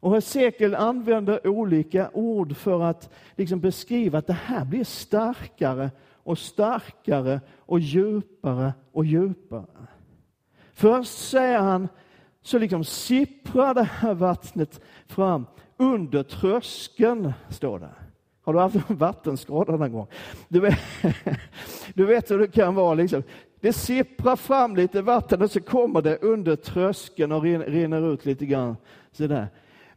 Och 0.00 0.14
Hesekiel 0.14 0.74
använder 0.74 1.46
olika 1.46 2.10
ord 2.10 2.56
för 2.56 2.82
att 2.82 3.12
liksom 3.36 3.60
beskriva 3.60 4.18
att 4.18 4.26
det 4.26 4.32
här 4.32 4.64
blir 4.64 4.84
starkare 4.84 5.90
och 6.24 6.38
starkare 6.38 7.40
och 7.58 7.80
djupare 7.80 8.72
och 8.92 9.04
djupare. 9.04 9.86
Först 10.72 11.18
säger 11.18 11.58
han, 11.58 11.88
så 12.42 12.58
liksom 12.58 12.84
sipprar 12.84 13.74
det 13.74 13.82
här 13.82 14.14
vattnet 14.14 14.80
fram 15.06 15.46
under 15.76 16.22
tröskeln, 16.22 17.32
står 17.48 17.78
det. 17.78 17.90
Har 18.42 18.52
du 18.52 18.58
haft 18.58 18.90
en 18.90 18.96
vattenskada 18.96 19.76
någon 19.76 19.92
gång? 19.92 20.06
Du 20.48 20.60
vet, 20.60 20.78
du 21.94 22.06
vet 22.06 22.30
hur 22.30 22.38
det 22.38 22.48
kan 22.48 22.74
vara. 22.74 22.94
Liksom. 22.94 23.22
Det 23.60 23.72
sipprar 23.72 24.36
fram 24.36 24.76
lite 24.76 25.02
vatten 25.02 25.42
och 25.42 25.50
så 25.50 25.60
kommer 25.60 26.02
det 26.02 26.18
under 26.22 26.56
tröskeln 26.56 27.32
och 27.32 27.42
rinner 27.42 28.12
ut 28.12 28.24
lite 28.24 28.46
grann. 28.46 28.76
Sådär. 29.12 29.48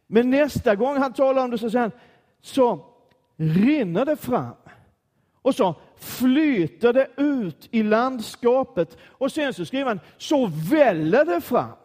Men 0.08 0.30
nästa 0.30 0.76
gång 0.76 0.98
han 0.98 1.14
talar 1.14 1.44
om 1.44 1.52
det 1.52 1.58
så, 1.58 1.70
sen, 1.70 1.92
så 2.42 2.86
rinner 3.36 4.06
det 4.06 4.16
fram. 4.16 4.56
Och 5.42 5.56
så 5.56 5.76
flyter 5.98 6.94
det 6.94 7.08
ut 7.18 7.68
i 7.72 7.84
landskapet. 7.84 8.98
Och 9.04 9.32
sen 9.32 9.54
så 9.54 9.66
skriver 9.66 9.86
han, 9.86 10.00
så 10.18 10.52
väller 10.70 11.26
det 11.26 11.42
fram. 11.42 11.78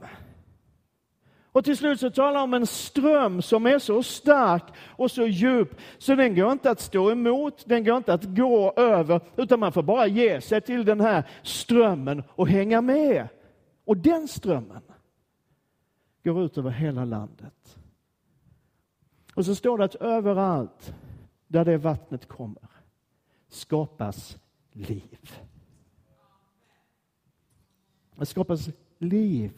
Och 1.52 1.64
till 1.64 1.76
slut 1.76 2.00
så 2.00 2.11
talar 2.11 2.40
han 2.40 2.45
om 2.49 2.55
en 2.55 2.67
ström 2.67 3.43
som 3.43 3.67
är 3.67 3.79
så 3.79 4.02
stark 4.02 4.62
och 4.79 5.11
så 5.11 5.26
djup 5.26 5.76
så 5.99 6.14
den 6.14 6.35
går 6.35 6.52
inte 6.52 6.71
att 6.71 6.81
stå 6.81 7.11
emot, 7.11 7.64
den 7.67 7.85
går 7.85 7.97
inte 7.97 8.14
att 8.14 8.25
gå 8.25 8.73
över, 8.76 9.21
utan 9.37 9.61
man 9.61 9.73
får 9.73 9.83
bara 9.83 10.07
ge 10.07 10.40
sig 10.40 10.61
till 10.61 10.85
den 10.85 11.00
här 11.00 11.29
strömmen 11.43 12.23
och 12.29 12.49
hänga 12.49 12.81
med. 12.81 13.29
Och 13.85 13.97
den 13.97 14.29
strömmen 14.29 14.83
går 16.25 16.45
ut 16.45 16.59
över 16.59 16.71
hela 16.71 17.05
landet. 17.05 17.79
Och 19.35 19.45
så 19.45 19.55
står 19.55 19.79
det 19.79 19.85
att 19.85 19.95
överallt 19.95 20.95
där 21.47 21.64
det 21.64 21.76
vattnet 21.76 22.29
kommer 22.29 22.70
skapas 23.50 24.38
liv. 24.73 25.40
Det 28.16 28.26
skapas 28.26 28.69
liv. 28.99 29.52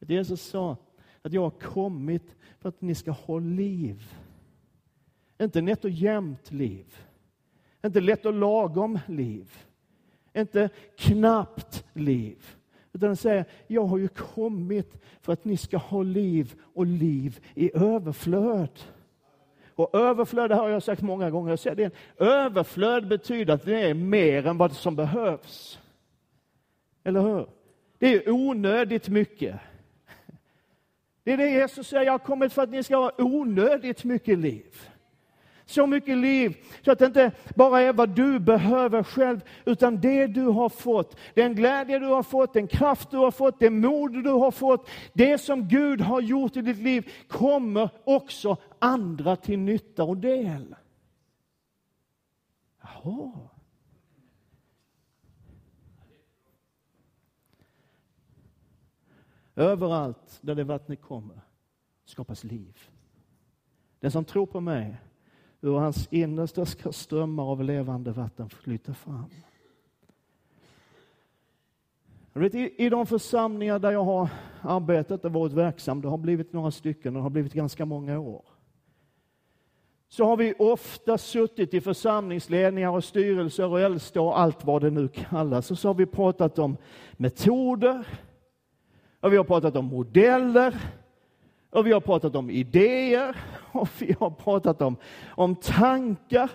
Jesus 0.00 0.42
sa 0.42 0.76
att 1.22 1.32
jag 1.32 1.42
har 1.42 1.50
kommit 1.50 2.36
för 2.58 2.68
att 2.68 2.80
ni 2.80 2.94
ska 2.94 3.10
ha 3.10 3.38
liv. 3.38 4.14
Inte 5.40 5.60
nätt 5.60 5.84
och 5.84 5.90
jämnt 5.90 6.52
liv. 6.52 6.96
Inte 7.84 8.00
lätt 8.00 8.26
och 8.26 8.32
lagom 8.32 8.98
liv. 9.06 9.56
Inte 10.34 10.68
knappt 10.96 11.84
liv. 11.92 12.56
Utan 12.92 13.08
han 13.08 13.16
säger, 13.16 13.44
jag 13.66 13.84
har 13.84 13.98
ju 13.98 14.08
kommit 14.08 15.02
för 15.20 15.32
att 15.32 15.44
ni 15.44 15.56
ska 15.56 15.76
ha 15.76 16.02
liv 16.02 16.54
och 16.60 16.86
liv 16.86 17.40
i 17.54 17.76
överflöd. 17.76 18.80
Och 19.74 19.94
överflöd, 19.94 20.50
det 20.50 20.54
har 20.54 20.68
jag 20.68 20.82
sagt 20.82 21.02
många 21.02 21.30
gånger, 21.30 21.50
jag 21.50 21.58
säger 21.58 21.76
det, 21.76 21.90
överflöd 22.24 23.08
betyder 23.08 23.54
att 23.54 23.64
det 23.64 23.80
är 23.80 23.94
mer 23.94 24.46
än 24.46 24.58
vad 24.58 24.72
som 24.72 24.96
behövs. 24.96 25.78
Eller 27.04 27.20
hur? 27.20 27.46
Det 27.98 28.14
är 28.14 28.30
onödigt 28.30 29.08
mycket. 29.08 29.60
Det 31.24 31.32
är 31.32 31.36
det 31.36 31.50
Jesus 31.50 31.86
säger, 31.86 32.04
jag 32.04 32.12
har 32.12 32.18
kommit 32.18 32.52
för 32.52 32.62
att 32.62 32.70
ni 32.70 32.82
ska 32.82 32.96
ha 32.96 33.12
onödigt 33.18 34.04
mycket 34.04 34.38
liv. 34.38 34.88
Så 35.64 35.86
mycket 35.86 36.18
liv 36.18 36.56
så 36.84 36.92
att 36.92 36.98
det 36.98 37.06
inte 37.06 37.32
bara 37.54 37.80
är 37.80 37.92
vad 37.92 38.08
du 38.08 38.38
behöver 38.38 39.02
själv, 39.02 39.40
utan 39.64 40.00
det 40.00 40.26
du 40.26 40.44
har 40.44 40.68
fått, 40.68 41.16
den 41.34 41.54
glädje 41.54 41.98
du 41.98 42.06
har 42.06 42.22
fått, 42.22 42.52
den 42.52 42.66
kraft 42.66 43.10
du 43.10 43.16
har 43.16 43.30
fått, 43.30 43.58
det 43.58 43.70
mod 43.70 44.24
du 44.24 44.30
har 44.30 44.50
fått, 44.50 44.90
det 45.12 45.38
som 45.38 45.68
Gud 45.68 46.00
har 46.00 46.20
gjort 46.20 46.56
i 46.56 46.62
ditt 46.62 46.78
liv 46.78 47.12
kommer 47.28 47.88
också 48.04 48.56
andra 48.82 49.36
till 49.36 49.58
nytta 49.58 50.04
och 50.04 50.16
del. 50.16 50.76
Jaha. 52.82 53.48
Överallt 59.54 60.38
där 60.40 60.54
det 60.54 60.64
vattnet 60.64 61.02
kommer 61.02 61.40
skapas 62.04 62.44
liv. 62.44 62.78
Den 64.00 64.10
som 64.10 64.24
tror 64.24 64.46
på 64.46 64.60
mig, 64.60 64.96
ur 65.60 65.78
hans 65.78 66.08
innersta 66.12 66.66
ska 66.66 66.92
strömmar 66.92 67.44
av 67.44 67.64
levande 67.64 68.12
vatten 68.12 68.50
flyta 68.50 68.94
fram. 68.94 69.30
Vet, 72.32 72.54
i, 72.54 72.74
I 72.84 72.88
de 72.88 73.06
församlingar 73.06 73.78
där 73.78 73.90
jag 73.90 74.04
har 74.04 74.28
arbetat 74.60 75.24
och 75.24 75.32
varit 75.32 75.52
verksam, 75.52 76.00
det 76.00 76.08
har 76.08 76.18
blivit 76.18 76.52
några 76.52 76.70
stycken, 76.70 77.14
det 77.14 77.20
har 77.20 77.30
blivit 77.30 77.52
ganska 77.52 77.84
många 77.84 78.18
år, 78.18 78.44
så 80.12 80.24
har 80.24 80.36
vi 80.36 80.54
ofta 80.58 81.18
suttit 81.18 81.74
i 81.74 81.80
församlingsledningar 81.80 82.90
och 82.90 83.04
styrelser 83.04 83.66
och 83.66 83.80
äldste 83.80 84.20
och 84.20 84.40
allt 84.40 84.64
vad 84.64 84.82
det 84.82 84.90
nu 84.90 85.08
kallas, 85.08 85.70
och 85.70 85.78
så 85.78 85.88
har 85.88 85.94
vi 85.94 86.06
pratat 86.06 86.58
om 86.58 86.76
metoder, 87.12 88.06
och 89.20 89.32
vi 89.32 89.36
har 89.36 89.44
pratat 89.44 89.76
om 89.76 89.84
modeller, 89.84 90.74
och 91.70 91.86
vi 91.86 91.92
har 91.92 92.00
pratat 92.00 92.34
om 92.34 92.50
idéer, 92.50 93.36
och 93.72 93.88
vi 93.98 94.16
har 94.20 94.30
pratat 94.30 94.82
om, 94.82 94.96
om 95.28 95.56
tankar 95.56 96.50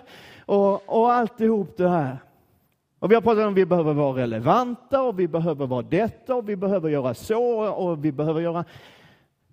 och, 0.46 1.00
och 1.00 1.12
alltihop 1.12 1.76
det 1.76 1.88
här. 1.88 2.18
Och 2.98 3.10
vi 3.10 3.14
har 3.14 3.22
pratat 3.22 3.44
om 3.44 3.52
att 3.52 3.58
vi 3.58 3.66
behöver 3.66 3.92
vara 3.92 4.16
relevanta 4.16 5.02
och 5.02 5.18
vi 5.18 5.28
behöver 5.28 5.66
vara 5.66 5.82
detta 5.82 6.34
och 6.34 6.48
vi 6.48 6.56
behöver 6.56 6.88
göra 6.88 7.14
så 7.14 7.68
och 7.68 8.04
vi 8.04 8.12
behöver 8.12 8.40
göra... 8.40 8.64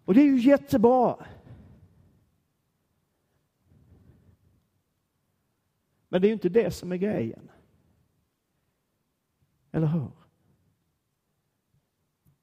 Och 0.05 0.13
det 0.13 0.21
är 0.21 0.25
ju 0.25 0.39
jättebra. 0.39 1.15
Men 6.15 6.21
det 6.21 6.27
är 6.27 6.29
ju 6.29 6.33
inte 6.33 6.49
det 6.49 6.71
som 6.71 6.91
är 6.91 6.95
grejen. 6.95 7.51
Eller 9.71 9.87
hur? 9.87 10.11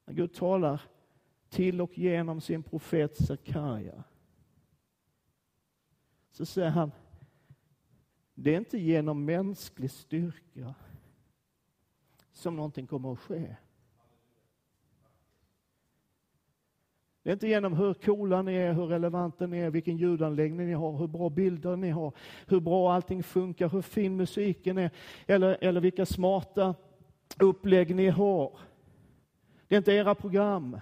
När 0.05 0.15
Gud 0.15 0.35
talar 0.35 0.83
till 1.49 1.81
och 1.81 1.99
genom 1.99 2.41
sin 2.41 2.63
profet 2.63 3.17
Sakarja 3.17 4.05
så 6.31 6.47
säger 6.47 6.71
han, 6.71 6.93
det 8.35 8.55
är 8.55 8.59
inte 8.59 8.79
genom 8.79 9.25
mänsklig 9.25 9.91
styrka 9.91 10.75
som 12.33 12.57
någonting 12.57 12.87
kommer 12.87 13.13
att 13.13 13.21
ske. 13.21 13.57
Det 17.23 17.31
är 17.31 17.33
inte 17.33 17.49
genom 17.49 17.73
hur 17.73 17.95
coola 17.95 18.43
ni 18.43 18.55
är, 18.55 18.73
hur 18.73 18.87
relevanta 18.87 19.47
ni 19.47 19.59
är, 19.59 19.71
vilken 19.71 19.97
ljudanläggning 19.97 20.67
ni 20.67 20.73
har, 20.73 20.99
hur 20.99 21.07
bra 21.07 21.31
bilder 21.31 21.77
ni 21.77 21.91
har, 21.91 22.13
hur 22.47 22.61
bra 22.61 22.93
allting 22.93 23.23
funkar, 23.23 23.69
hur 23.69 23.83
fin 23.83 24.17
musiken 24.17 24.79
är, 24.79 24.91
eller, 25.27 25.59
eller 25.61 25.81
vilka 25.81 26.07
smarta 26.07 26.75
upplägg 27.41 27.95
ni 27.95 28.09
har. 28.09 28.59
Det 29.69 29.75
är 29.75 29.79
inte 29.79 29.93
era 29.93 30.15
program. 30.15 30.81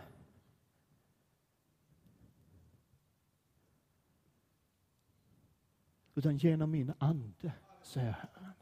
Utan 6.14 6.36
genom 6.36 6.70
min 6.70 6.92
ande, 6.98 7.52
säger 7.82 8.10
Herren. 8.12 8.52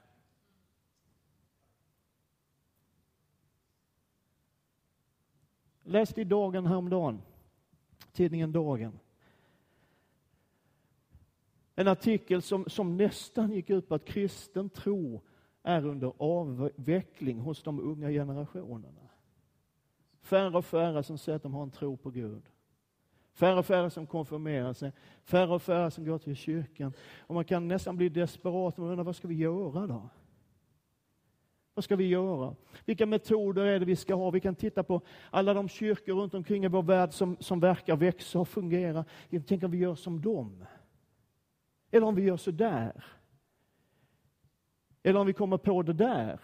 Läste 5.82 6.20
i 6.20 6.24
Dagen 6.24 6.66
häromdagen, 6.66 7.22
tidningen 8.18 8.52
Dagen. 8.52 8.98
En 11.74 11.88
artikel 11.88 12.42
som, 12.42 12.64
som 12.68 12.96
nästan 12.96 13.52
gick 13.52 13.70
ut 13.70 13.88
på 13.88 13.94
att 13.94 14.04
kristen 14.04 14.70
tro 14.70 15.20
är 15.62 15.87
under 15.87 16.12
avveckling 16.18 17.40
hos 17.40 17.62
de 17.62 17.81
unga 17.81 18.11
generationerna. 18.11 19.09
Färre 20.20 20.57
och 20.57 20.64
färre 20.64 21.02
som 21.02 21.18
säger 21.18 21.37
att 21.37 21.42
de 21.42 21.54
har 21.54 21.62
en 21.62 21.70
tro 21.70 21.96
på 21.96 22.11
Gud. 22.11 22.42
Färre 23.33 23.59
och 23.59 23.66
färre 23.66 23.90
som 23.90 24.07
konfirmerar 24.07 24.72
sig, 24.72 24.92
färre 25.24 25.54
och 25.54 25.62
färre 25.62 25.90
som 25.90 26.04
går 26.04 26.18
till 26.18 26.37
kyrkan. 26.37 26.92
Och 27.18 27.35
man 27.35 27.44
kan 27.44 27.68
nästan 27.68 27.96
bli 27.96 28.09
desperat 28.09 28.78
och 28.78 28.85
undra, 28.85 29.04
vad 29.04 29.16
ska 29.16 29.28
vi 29.28 29.35
göra 29.35 29.87
då? 29.87 30.11
Vad 31.78 31.84
ska 31.84 31.96
vi 31.96 32.06
göra? 32.06 32.56
Vilka 32.84 33.06
metoder 33.06 33.62
är 33.62 33.80
det 33.80 33.86
vi 33.86 33.96
ska 33.96 34.14
ha? 34.14 34.30
Vi 34.30 34.40
kan 34.40 34.54
titta 34.54 34.82
på 34.82 35.00
alla 35.30 35.54
de 35.54 35.68
kyrkor 35.68 36.14
runt 36.14 36.34
omkring 36.34 36.64
i 36.64 36.68
vår 36.68 36.82
värld 36.82 37.12
som, 37.12 37.36
som 37.40 37.60
verkar 37.60 37.96
växa 37.96 38.38
och 38.38 38.48
fungera. 38.48 39.04
Tänk 39.46 39.62
om 39.62 39.70
vi 39.70 39.78
gör 39.78 39.94
som 39.94 40.20
dem? 40.20 40.64
Eller 41.90 42.06
om 42.06 42.14
vi 42.14 42.22
gör 42.22 42.36
så 42.36 42.50
där? 42.50 43.04
Eller 45.02 45.20
om 45.20 45.26
vi 45.26 45.32
kommer 45.32 45.58
på 45.58 45.82
det 45.82 45.92
där? 45.92 46.40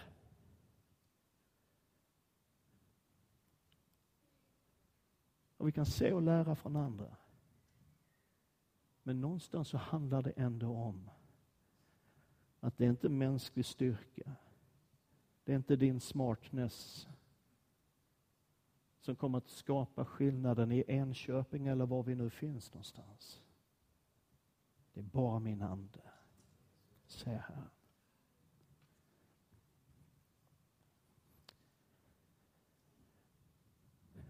Och 5.57 5.69
vi 5.69 5.73
kan 5.73 5.87
se 5.87 6.13
och 6.13 6.23
lära 6.23 6.55
från 6.55 6.77
andra. 6.77 7.17
Men 9.03 9.21
någonstans 9.21 9.69
så 9.69 9.77
handlar 9.77 10.23
det 10.23 10.33
ändå 10.37 10.69
om 10.69 11.11
att 12.61 12.79
det 12.79 12.85
är 12.85 12.91
inte 12.91 13.09
mänsklig 13.09 13.67
styrka. 13.67 14.37
Det 15.45 15.53
är 15.53 15.57
inte 15.57 15.77
din 15.77 16.01
smartness 16.01 17.09
som 19.01 19.17
kommer 19.17 19.39
att 19.39 19.49
skapa 19.49 20.05
skillnaden 20.05 20.73
i 20.73 20.85
Enköping 20.89 21.67
eller 21.67 21.87
var 21.87 22.03
vi 22.03 22.15
nu 22.15 22.31
finns 22.31 22.73
någonstans. 22.73 23.43
Det 24.93 25.01
är 25.01 25.05
bara 25.05 25.39
min 25.39 25.63
ande, 25.63 26.01
säger 27.07 27.39
Herren. 27.39 27.71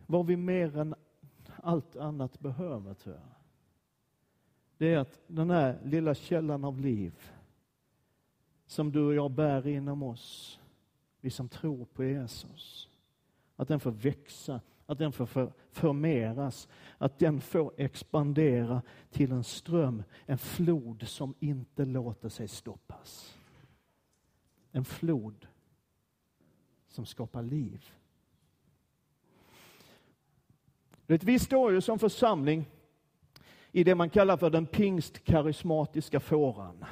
Vad 0.06 0.26
vi 0.26 0.36
mer 0.36 0.76
än 0.76 0.94
allt 1.62 1.96
annat 1.96 2.40
behöver, 2.40 2.94
tror 2.94 3.14
jag, 3.14 3.24
det 4.76 4.94
är 4.94 4.98
att 4.98 5.20
den 5.26 5.50
här 5.50 5.80
lilla 5.84 6.14
källan 6.14 6.64
av 6.64 6.80
liv 6.80 7.30
som 8.66 8.92
du 8.92 9.04
och 9.06 9.14
jag 9.14 9.30
bär 9.30 9.66
inom 9.66 10.02
oss, 10.02 10.60
vi 11.24 11.30
som 11.30 11.48
tror 11.48 11.84
på 11.84 12.04
Jesus, 12.04 12.88
att 13.56 13.68
den 13.68 13.80
får 13.80 13.90
växa, 13.90 14.60
att 14.86 14.98
den 14.98 15.12
får 15.12 15.52
förmeras, 15.70 16.68
att 16.98 17.18
den 17.18 17.40
får 17.40 17.72
expandera 17.76 18.82
till 19.10 19.32
en 19.32 19.44
ström, 19.44 20.02
en 20.26 20.38
flod 20.38 21.08
som 21.08 21.34
inte 21.40 21.84
låter 21.84 22.28
sig 22.28 22.48
stoppas. 22.48 23.38
En 24.72 24.84
flod 24.84 25.46
som 26.88 27.06
skapar 27.06 27.42
liv. 27.42 27.90
Vi 31.06 31.38
står 31.38 31.72
ju 31.72 31.80
som 31.80 31.98
församling 31.98 32.66
i 33.72 33.84
det 33.84 33.94
man 33.94 34.10
kallar 34.10 34.36
för 34.36 34.50
den 34.50 34.66
pingstkarismatiska 34.66 36.20
fåran. 36.20 36.84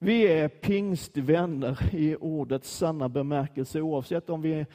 Vi 0.00 0.22
är 0.22 0.48
pingstvänner 0.48 1.94
i 1.94 2.16
ordets 2.16 2.70
sanna 2.76 3.08
bemärkelse 3.08 3.80
oavsett 3.80 4.30
om 4.30 4.42
vi 4.42 4.52
är, 4.52 4.66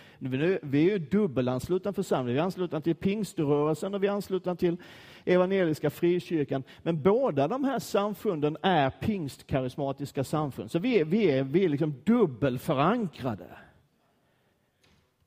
vi 0.65 0.91
är 0.91 0.99
dubbelanslutna 0.99 1.93
församling. 1.93 2.33
Vi 2.33 2.39
är 2.39 2.43
anslutna 2.43 2.81
till 2.81 2.95
pingströrelsen 2.95 3.93
och 3.93 4.03
vi 4.03 4.07
är 4.07 4.11
anslutna 4.11 4.55
till 4.55 4.77
evangeliska 5.25 5.89
frikyrkan. 5.89 6.63
Men 6.81 7.01
båda 7.01 7.47
de 7.47 7.63
här 7.63 7.79
samfunden 7.79 8.57
är 8.61 8.89
pingstkarismatiska 8.89 10.23
samfund. 10.23 10.71
Så 10.71 10.79
vi 10.79 10.99
är, 10.99 11.05
vi 11.05 11.31
är, 11.31 11.43
vi 11.43 11.65
är 11.65 11.69
liksom 11.69 11.95
dubbelförankrade 12.03 13.47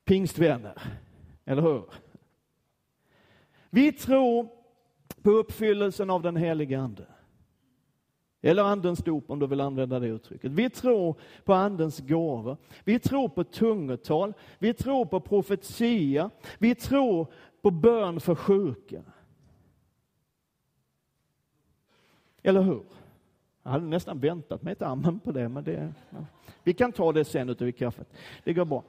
pingstvänner. 0.05 0.83
Eller 1.45 1.63
hur? 1.63 1.85
Vi 3.71 3.93
tror 3.93 4.49
på 5.23 5.31
uppfyllelsen 5.31 6.11
av 6.11 6.23
den 6.23 6.37
helige 6.37 6.81
Ande. 6.81 7.07
Eller 8.47 8.63
andens 8.63 8.99
dop 8.99 9.31
om 9.31 9.39
du 9.39 9.47
vill 9.47 9.61
använda 9.61 9.99
det 9.99 10.07
uttrycket. 10.07 10.53
Vi 10.53 10.71
tror 10.71 11.15
på 11.45 11.55
andens 11.55 12.01
gåvor. 12.01 12.57
Vi 12.85 12.99
tror 12.99 13.29
på 13.29 13.45
tungotal. 13.45 14.33
Vi 14.59 14.75
tror 14.75 15.05
på 15.05 15.21
profetia. 15.21 16.31
Vi 16.59 16.75
tror 16.75 17.27
på 17.63 17.71
bön 17.71 18.21
för 18.21 18.35
sjuka. 18.35 19.03
Eller 22.43 22.63
hur? 22.63 22.83
Jag 23.63 23.71
hade 23.71 23.87
nästan 23.87 24.19
väntat 24.19 24.63
mig 24.63 24.73
ett 24.73 24.83
amen 24.83 25.21
på 25.21 25.33
det, 25.33 25.49
men 25.49 25.65
det, 25.65 25.93
ja. 26.11 26.19
vi 26.63 26.75
kan 26.75 26.93
ta 26.93 27.13
det 27.13 27.25
sen 27.25 27.49
ute 27.49 27.65
vid 27.65 27.77
kaffet. 27.77 28.09
Det 28.45 28.53
går 28.53 28.65
bra. 28.65 28.85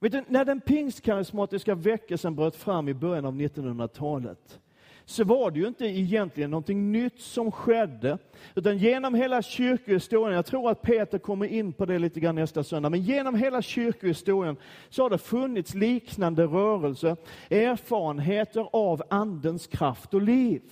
Vet 0.00 0.12
du, 0.12 0.24
när 0.28 0.44
den 0.44 0.60
pingstkarismatiska 0.60 1.74
väckelsen 1.74 2.34
bröt 2.34 2.56
fram 2.56 2.88
i 2.88 2.94
början 2.94 3.24
av 3.24 3.34
1900-talet 3.34 4.60
så 5.04 5.24
var 5.24 5.50
det 5.50 5.58
ju 5.58 5.66
inte 5.66 5.86
egentligen 5.86 6.50
någonting 6.50 6.92
nytt 6.92 7.20
som 7.20 7.52
skedde, 7.52 8.18
utan 8.54 8.78
genom 8.78 9.14
hela 9.14 9.42
kyrkohistorien, 9.42 10.36
jag 10.36 10.46
tror 10.46 10.70
att 10.70 10.82
Peter 10.82 11.18
kommer 11.18 11.46
in 11.46 11.72
på 11.72 11.86
det 11.86 11.98
lite 11.98 12.20
grann 12.20 12.34
nästa 12.34 12.64
söndag, 12.64 12.90
men 12.90 13.02
genom 13.02 13.34
hela 13.34 13.62
kyrkohistorien 13.62 14.56
så 14.88 15.02
har 15.02 15.10
det 15.10 15.18
funnits 15.18 15.74
liknande 15.74 16.44
rörelser, 16.44 17.16
erfarenheter 17.50 18.68
av 18.72 19.02
Andens 19.10 19.66
kraft 19.66 20.14
och 20.14 20.22
liv. 20.22 20.62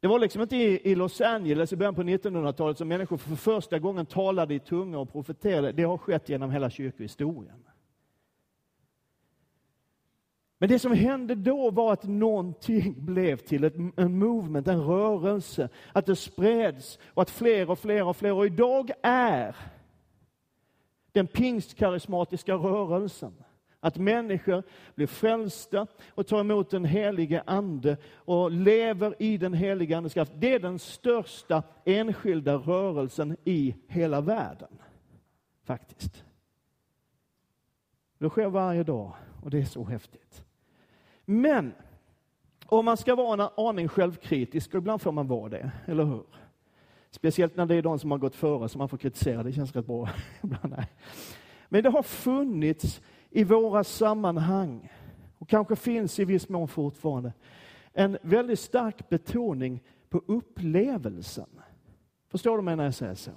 Det 0.00 0.08
var 0.08 0.18
liksom 0.18 0.42
inte 0.42 0.56
i 0.56 0.94
Los 0.94 1.20
Angeles 1.20 1.72
i 1.72 1.76
början 1.76 1.94
på 1.94 2.02
1900-talet 2.02 2.78
som 2.78 2.88
människor 2.88 3.16
för 3.16 3.36
första 3.36 3.78
gången 3.78 4.06
talade 4.06 4.54
i 4.54 4.58
tunga 4.58 4.98
och 4.98 5.12
profeterade. 5.12 5.72
Det 5.72 5.82
har 5.82 5.98
skett 5.98 6.28
genom 6.28 6.50
hela 6.50 6.70
kyrkohistorien. 6.70 7.64
Men 10.58 10.68
det 10.68 10.78
som 10.78 10.92
hände 10.92 11.34
då 11.34 11.70
var 11.70 11.92
att 11.92 12.04
någonting 12.04 12.94
blev 12.98 13.36
till 13.36 13.64
ett, 13.64 13.74
en 13.96 14.18
movement, 14.18 14.68
en 14.68 14.82
rörelse, 14.82 15.68
att 15.92 16.06
det 16.06 16.16
spreds 16.16 16.98
och 17.06 17.22
att 17.22 17.30
fler 17.30 17.70
och 17.70 17.78
fler 17.78 18.06
och 18.06 18.16
fler, 18.16 18.32
och 18.32 18.46
idag 18.46 18.90
är 19.02 19.56
den 21.12 21.26
pingstkarismatiska 21.26 22.54
rörelsen 22.54 23.32
att 23.80 23.96
människor 23.96 24.62
blir 24.94 25.06
frälsta 25.06 25.86
och 26.08 26.26
tar 26.26 26.40
emot 26.40 26.70
den 26.70 26.84
helige 26.84 27.42
Ande 27.46 27.96
och 28.14 28.50
lever 28.50 29.14
i 29.18 29.38
den 29.38 29.54
helige 29.54 29.96
Andes 29.96 30.14
kraft. 30.14 30.32
Det 30.34 30.54
är 30.54 30.58
den 30.58 30.78
största 30.78 31.62
enskilda 31.84 32.54
rörelsen 32.54 33.36
i 33.44 33.74
hela 33.86 34.20
världen, 34.20 34.78
faktiskt. 35.64 36.24
Det 38.18 38.28
sker 38.28 38.48
varje 38.48 38.82
dag 38.82 39.12
och 39.42 39.50
det 39.50 39.58
är 39.58 39.64
så 39.64 39.84
häftigt. 39.84 40.45
Men 41.26 41.74
om 42.66 42.84
man 42.84 42.96
ska 42.96 43.14
vara 43.14 43.42
en 43.42 43.66
aning 43.66 43.88
självkritisk, 43.88 44.74
och 44.74 44.78
ibland 44.78 45.02
får 45.02 45.12
man 45.12 45.26
vara 45.26 45.48
det, 45.48 45.70
eller 45.86 46.04
hur? 46.04 46.24
Speciellt 47.10 47.56
när 47.56 47.66
det 47.66 47.74
är 47.74 47.82
de 47.82 47.98
som 47.98 48.10
har 48.10 48.18
gått 48.18 48.34
före 48.34 48.68
som 48.68 48.78
man 48.78 48.88
får 48.88 48.98
kritisera, 48.98 49.42
det 49.42 49.52
känns 49.52 49.76
rätt 49.76 49.86
bra. 49.86 50.08
Men 51.68 51.82
det 51.82 51.90
har 51.90 52.02
funnits 52.02 53.00
i 53.30 53.44
våra 53.44 53.84
sammanhang, 53.84 54.92
och 55.38 55.48
kanske 55.48 55.76
finns 55.76 56.18
i 56.18 56.24
viss 56.24 56.48
mån 56.48 56.68
fortfarande, 56.68 57.32
en 57.92 58.18
väldigt 58.22 58.60
stark 58.60 59.08
betoning 59.08 59.82
på 60.08 60.22
upplevelsen. 60.26 61.60
Förstår 62.28 62.56
du 62.56 62.62
mig 62.62 62.76
när 62.76 62.84
jag 62.84 62.94
säger 62.94 63.14
så? 63.14 63.30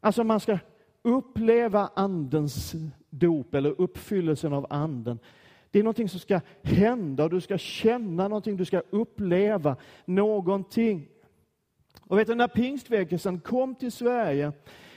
Alltså 0.00 0.24
man 0.24 0.40
ska 0.40 0.58
uppleva 1.02 1.90
andens 1.94 2.74
dop 3.12 3.54
eller 3.54 3.80
uppfyllelsen 3.80 4.52
av 4.52 4.66
anden. 4.70 5.18
Det 5.70 5.78
är 5.78 5.82
någonting 5.82 6.08
som 6.08 6.20
ska 6.20 6.40
hända 6.62 7.24
och 7.24 7.30
du 7.30 7.40
ska 7.40 7.58
känna 7.58 8.28
någonting, 8.28 8.56
du 8.56 8.64
ska 8.64 8.82
uppleva 8.90 9.76
någonting. 10.04 11.08
Och 12.06 12.18
vet 12.18 12.26
du, 12.26 12.34
när 12.34 12.48
pingstväckelsen 12.48 13.40
kom 13.40 13.74
till 13.74 13.92
Sverige 13.92 14.52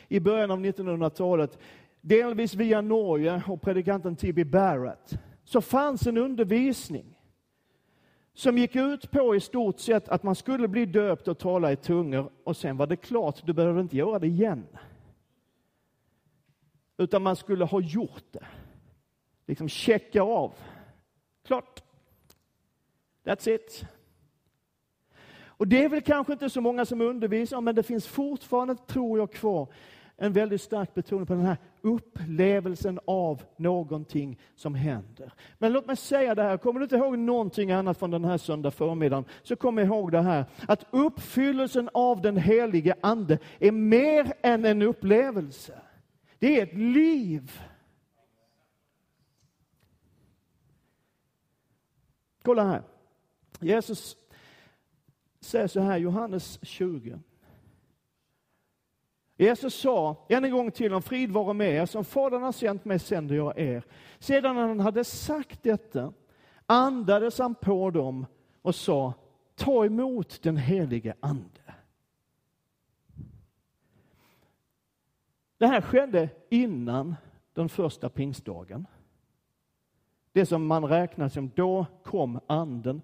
i 0.08 0.20
början 0.20 0.52
av 0.52 0.60
1900-talet, 0.60 1.60
delvis 2.02 2.54
via 2.54 2.82
Norge 2.82 3.44
och 3.48 3.62
predikanten 3.62 4.16
T.B. 4.16 4.46
Barrett, 4.46 5.20
så 5.44 5.62
fanns 5.62 6.08
en 6.08 6.18
undervisning 6.18 7.20
som 8.34 8.58
gick 8.58 8.76
ut 8.76 9.12
på 9.12 9.36
i 9.36 9.40
stort 9.40 9.80
sett 9.80 10.10
att 10.10 10.24
man 10.24 10.36
skulle 10.36 10.68
bli 10.68 10.86
döpt 10.86 11.28
och 11.28 11.38
tala 11.38 11.72
i 11.72 11.76
tungor 11.76 12.30
och 12.44 12.58
sen 12.58 12.78
var 12.78 12.88
det 12.88 12.96
klart, 12.96 13.46
du 13.46 13.54
behöver 13.54 13.82
inte 13.82 13.98
göra 13.98 14.20
det 14.20 14.28
igen. 14.28 14.64
Utan 16.98 17.22
man 17.22 17.36
skulle 17.36 17.66
ha 17.66 17.82
gjort 17.82 18.24
det. 18.32 18.46
Liksom 19.46 19.70
checka 19.70 20.22
av. 20.22 20.54
Klart. 21.48 21.84
That's 23.24 23.50
it. 23.50 23.86
Och 25.58 25.68
det 25.68 25.84
är 25.84 25.90
väl 25.90 26.02
kanske 26.02 26.34
inte 26.34 26.50
så 26.50 26.62
många 26.62 26.86
som 26.86 27.02
undervisar, 27.02 27.62
men 27.62 27.76
det 27.76 27.84
finns 27.84 28.08
fortfarande, 28.08 28.76
tror 28.76 29.20
jag, 29.20 29.32
kvar 29.32 29.68
en 30.18 30.34
väldigt 30.34 30.62
stark 30.62 30.94
betoning 30.94 31.26
på 31.26 31.34
den 31.34 31.46
här 31.46 31.58
upplevelsen 31.82 33.00
av 33.06 33.44
någonting 33.58 34.40
som 34.56 34.76
händer. 34.76 35.34
Men 35.58 35.74
låt 35.74 35.86
mig 35.86 35.96
säga 35.96 36.36
det 36.36 36.44
här, 36.44 36.58
kommer 36.58 36.80
du 36.80 36.84
inte 36.84 36.96
ihåg 36.96 37.18
någonting 37.18 37.72
annat 37.72 37.98
från 37.98 38.12
den 38.12 38.26
här 38.26 38.38
söndag 38.38 38.72
förmiddagen, 38.72 39.26
så 39.44 39.56
kom 39.56 39.80
ihåg 39.80 40.12
det 40.12 40.22
här, 40.22 40.46
att 40.68 40.86
uppfyllelsen 40.92 41.90
av 41.94 42.22
den 42.22 42.38
helige 42.38 42.96
Ande 43.02 43.40
är 43.60 43.72
mer 43.72 44.34
än 44.42 44.66
en 44.66 44.82
upplevelse. 44.82 45.74
Det 46.46 46.60
är 46.60 46.64
ett 46.64 46.74
liv. 46.74 47.62
Kolla 52.44 52.64
här. 52.64 52.84
Jesus 53.60 54.18
säger 55.40 55.68
så 55.68 55.80
här, 55.80 55.98
Johannes 55.98 56.60
20. 56.62 57.20
Jesus 59.38 59.76
sa 59.76 60.26
än 60.30 60.46
en 60.46 60.52
gång 60.52 60.72
till 60.72 60.94
om 60.94 61.02
frid 61.02 61.32
vare 61.32 61.54
med 61.54 61.72
er, 61.72 61.86
som 61.86 62.06
Fadern 62.06 62.42
har 62.42 62.52
sänt 62.52 62.86
mig 62.86 63.00
sänder 63.00 63.36
jag 63.36 63.60
er. 63.60 63.84
Sedan 64.20 64.58
han 64.58 64.80
hade 64.80 65.04
sagt 65.04 65.64
detta 65.64 66.14
andades 66.66 67.40
han 67.40 67.56
på 67.56 67.90
dem 67.92 68.26
och 68.62 68.76
sa, 68.76 69.14
ta 69.56 69.86
emot 69.86 70.42
den 70.44 70.58
helige 70.58 71.16
Ande. 71.20 71.55
Det 75.58 75.68
här 75.68 75.82
skedde 75.82 76.30
innan 76.50 77.16
den 77.54 77.70
första 77.70 78.10
pingstdagen. 78.10 78.88
Det 80.32 80.46
som 80.46 80.68
man 80.68 80.86
räknar 80.86 81.30
som, 81.30 81.52
då 81.56 81.86
kom 82.04 82.40
anden. 82.48 83.02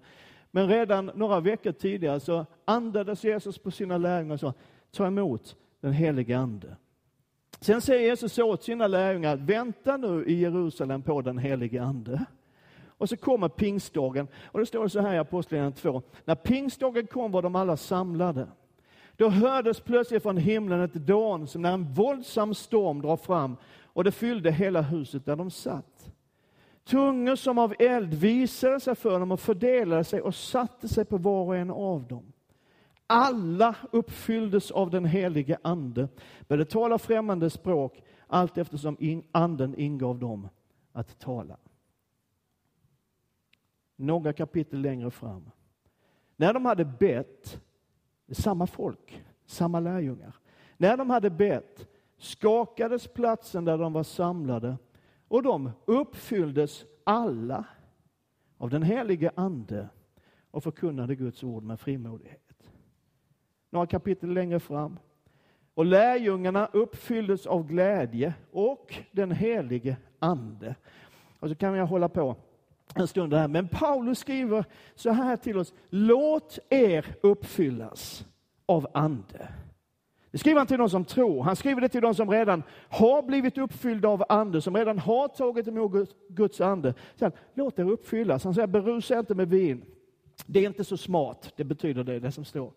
Men 0.50 0.68
redan 0.68 1.10
några 1.14 1.40
veckor 1.40 1.72
tidigare 1.72 2.20
så 2.20 2.46
andades 2.64 3.24
Jesus 3.24 3.58
på 3.58 3.70
sina 3.70 3.98
lärjungar 3.98 4.34
och 4.34 4.40
sa, 4.40 4.54
ta 4.90 5.06
emot 5.06 5.56
den 5.80 5.92
helige 5.92 6.38
Ande. 6.38 6.76
Sen 7.60 7.80
säger 7.80 8.00
Jesus 8.00 8.38
åt 8.38 8.62
sina 8.62 8.86
lärjungar, 8.86 9.36
vänta 9.36 9.96
nu 9.96 10.24
i 10.24 10.34
Jerusalem 10.40 11.02
på 11.02 11.22
den 11.22 11.38
helige 11.38 11.82
Ande. 11.82 12.24
Och 12.86 13.08
så 13.08 13.16
kommer 13.16 13.48
pingstdagen, 13.48 14.28
och 14.44 14.60
det 14.60 14.66
står 14.66 14.88
så 14.88 15.00
här 15.00 15.14
i 15.14 15.18
Apostlagärningarna 15.18 15.76
2. 15.76 16.02
När 16.24 16.34
pingstdagen 16.34 17.06
kom 17.06 17.32
var 17.32 17.42
de 17.42 17.56
alla 17.56 17.76
samlade. 17.76 18.48
Då 19.16 19.28
hördes 19.28 19.80
plötsligt 19.80 20.22
från 20.22 20.36
himlen 20.36 20.80
ett 20.80 20.94
dån 20.94 21.46
som 21.46 21.62
när 21.62 21.72
en 21.72 21.92
våldsam 21.92 22.54
storm 22.54 23.02
drar 23.02 23.16
fram 23.16 23.56
och 23.84 24.04
det 24.04 24.12
fyllde 24.12 24.50
hela 24.50 24.82
huset 24.82 25.26
där 25.26 25.36
de 25.36 25.50
satt. 25.50 26.12
Tungor 26.84 27.36
som 27.36 27.58
av 27.58 27.74
eld 27.78 28.14
visade 28.14 28.80
sig 28.80 28.94
för 28.94 29.20
dem 29.20 29.32
och 29.32 29.40
fördelade 29.40 30.04
sig 30.04 30.20
och 30.20 30.34
satte 30.34 30.88
sig 30.88 31.04
på 31.04 31.16
var 31.16 31.44
och 31.44 31.56
en 31.56 31.70
av 31.70 32.06
dem. 32.06 32.32
Alla 33.06 33.74
uppfylldes 33.90 34.70
av 34.70 34.90
den 34.90 35.04
helige 35.04 35.58
Ande, 35.62 36.08
började 36.48 36.70
tala 36.70 36.98
främmande 36.98 37.50
språk 37.50 38.02
allt 38.26 38.58
eftersom 38.58 39.22
Anden 39.32 39.74
ingav 39.78 40.18
dem 40.18 40.48
att 40.92 41.18
tala. 41.18 41.56
Några 43.96 44.32
kapitel 44.32 44.80
längre 44.80 45.10
fram. 45.10 45.50
När 46.36 46.54
de 46.54 46.66
hade 46.66 46.84
bett, 46.84 47.60
samma 48.34 48.66
folk, 48.66 49.24
samma 49.46 49.80
lärjungar. 49.80 50.36
När 50.76 50.96
de 50.96 51.10
hade 51.10 51.30
bett 51.30 51.88
skakades 52.18 53.08
platsen 53.08 53.64
där 53.64 53.78
de 53.78 53.92
var 53.92 54.02
samlade 54.02 54.76
och 55.28 55.42
de 55.42 55.70
uppfylldes 55.84 56.84
alla 57.04 57.64
av 58.58 58.70
den 58.70 58.82
helige 58.82 59.30
Ande 59.34 59.88
och 60.50 60.62
förkunnade 60.62 61.14
Guds 61.14 61.44
ord 61.44 61.62
med 61.62 61.80
frimodighet. 61.80 62.68
Några 63.70 63.86
kapitel 63.86 64.32
längre 64.32 64.60
fram. 64.60 64.98
Och 65.74 65.84
lärjungarna 65.84 66.66
uppfylldes 66.72 67.46
av 67.46 67.66
glädje 67.66 68.34
och 68.50 68.94
den 69.12 69.30
helige 69.30 69.96
Ande. 70.18 70.74
Och 71.38 71.48
så 71.48 71.54
kan 71.54 71.74
jag 71.74 71.86
hålla 71.86 72.08
på 72.08 72.36
en 72.94 73.08
stund 73.08 73.34
här. 73.34 73.48
Men 73.48 73.68
Paulus 73.68 74.18
skriver 74.18 74.64
så 74.94 75.10
här 75.10 75.36
till 75.36 75.58
oss. 75.58 75.74
Låt 75.90 76.58
er 76.70 77.06
uppfyllas 77.22 78.26
av 78.66 78.86
Ande. 78.94 79.48
Det 80.30 80.38
skriver 80.38 80.58
han 80.58 80.66
till 80.66 80.78
de 80.78 80.90
som 80.90 81.04
tror. 81.04 81.42
Han 81.42 81.56
skriver 81.56 81.80
det 81.80 81.88
till 81.88 82.02
de 82.02 82.14
som 82.14 82.30
redan 82.30 82.62
har 82.88 83.22
blivit 83.22 83.58
uppfyllda 83.58 84.08
av 84.08 84.24
Ande, 84.28 84.60
som 84.60 84.76
redan 84.76 84.98
har 84.98 85.28
tagit 85.28 85.68
emot 85.68 86.08
Guds 86.28 86.60
Ande. 86.60 86.94
Sen, 87.16 87.32
Låt 87.54 87.78
er 87.78 87.90
uppfyllas. 87.90 88.44
Han 88.44 88.54
säger, 88.54 88.66
berusa 88.66 89.18
inte 89.18 89.34
med 89.34 89.48
vin. 89.48 89.84
Det 90.46 90.58
är 90.58 90.66
inte 90.66 90.84
så 90.84 90.96
smart, 90.96 91.52
det 91.56 91.64
betyder 91.64 92.04
det, 92.04 92.20
det 92.20 92.32
som 92.32 92.44
står. 92.44 92.72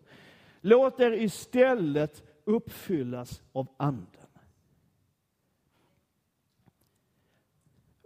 Låt 0.60 1.00
er 1.00 1.12
istället 1.12 2.22
uppfyllas 2.44 3.42
av 3.52 3.66
Anden. 3.76 4.25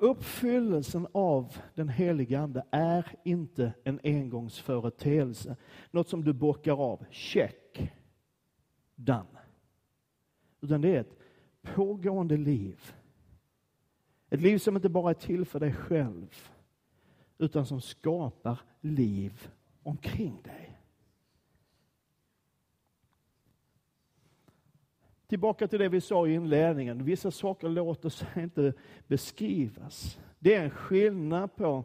Uppfyllelsen 0.01 1.07
av 1.13 1.57
den 1.75 1.89
helige 1.89 2.41
Ande 2.41 2.65
är 2.71 3.15
inte 3.25 3.73
en 3.85 4.01
engångsföreteelse, 4.05 5.57
något 5.91 6.09
som 6.09 6.25
du 6.25 6.33
bockar 6.33 6.83
av. 6.93 7.05
Check. 7.11 7.93
Done. 8.95 9.39
Utan 10.61 10.81
det 10.81 10.97
är 10.97 11.01
ett 11.01 11.19
pågående 11.63 12.37
liv. 12.37 12.95
Ett 14.31 14.41
liv 14.41 14.59
som 14.59 14.77
inte 14.77 14.89
bara 14.89 15.11
är 15.11 15.15
till 15.15 15.45
för 15.45 15.61
dig 15.61 15.73
själv, 15.73 16.51
utan 17.39 17.67
som 17.67 17.81
skapar 17.81 18.61
liv 18.81 19.49
omkring 19.83 20.43
dig. 20.43 20.80
Tillbaka 25.31 25.69
till 25.69 25.79
det 25.79 25.89
vi 25.89 26.01
sa 26.01 26.27
i 26.27 26.35
inledningen. 26.35 27.05
Vissa 27.05 27.31
saker 27.31 27.69
låter 27.69 28.09
sig 28.09 28.29
inte 28.37 28.73
beskrivas. 29.07 30.19
Det 30.39 30.55
är 30.55 30.65
en 30.65 30.71
skillnad 30.71 31.57
på 31.57 31.85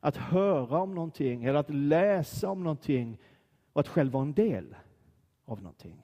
att 0.00 0.16
höra 0.16 0.78
om 0.78 0.94
någonting 0.94 1.44
eller 1.44 1.58
att 1.58 1.74
läsa 1.74 2.50
om 2.50 2.62
någonting 2.62 3.18
och 3.72 3.80
att 3.80 3.88
själv 3.88 4.12
vara 4.12 4.22
en 4.22 4.32
del 4.32 4.76
av 5.44 5.62
någonting. 5.62 6.02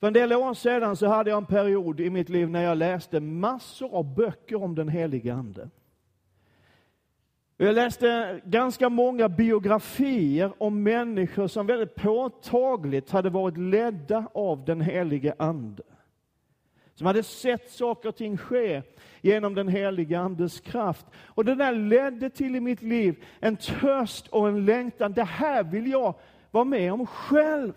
För 0.00 0.06
en 0.06 0.12
del 0.12 0.32
år 0.32 0.54
sedan 0.54 0.96
så 0.96 1.06
hade 1.06 1.30
jag 1.30 1.36
en 1.36 1.46
period 1.46 2.00
i 2.00 2.10
mitt 2.10 2.28
liv 2.28 2.50
när 2.50 2.62
jag 2.62 2.78
läste 2.78 3.20
massor 3.20 3.94
av 3.94 4.14
böcker 4.14 4.62
om 4.62 4.74
den 4.74 4.88
helige 4.88 5.34
Ande. 5.34 5.70
Jag 7.60 7.74
läste 7.74 8.40
ganska 8.44 8.88
många 8.88 9.28
biografier 9.28 10.52
om 10.58 10.82
människor 10.82 11.48
som 11.48 11.66
väldigt 11.66 11.94
påtagligt 11.94 13.10
hade 13.10 13.30
varit 13.30 13.56
ledda 13.56 14.28
av 14.34 14.64
den 14.64 14.80
helige 14.80 15.34
Ande. 15.38 15.82
Som 16.94 17.06
hade 17.06 17.22
sett 17.22 17.70
saker 17.70 18.08
och 18.08 18.16
ting 18.16 18.36
ske 18.36 18.82
genom 19.20 19.54
den 19.54 19.68
helige 19.68 20.20
Andes 20.20 20.60
kraft. 20.60 21.06
Och 21.16 21.44
det 21.44 21.54
där 21.54 21.72
ledde 21.72 22.30
till 22.30 22.56
i 22.56 22.60
mitt 22.60 22.82
liv 22.82 23.24
en 23.40 23.56
törst 23.56 24.28
och 24.28 24.48
en 24.48 24.64
längtan. 24.64 25.12
Det 25.12 25.24
här 25.24 25.64
vill 25.64 25.90
jag 25.90 26.14
vara 26.50 26.64
med 26.64 26.92
om 26.92 27.06
själv. 27.06 27.72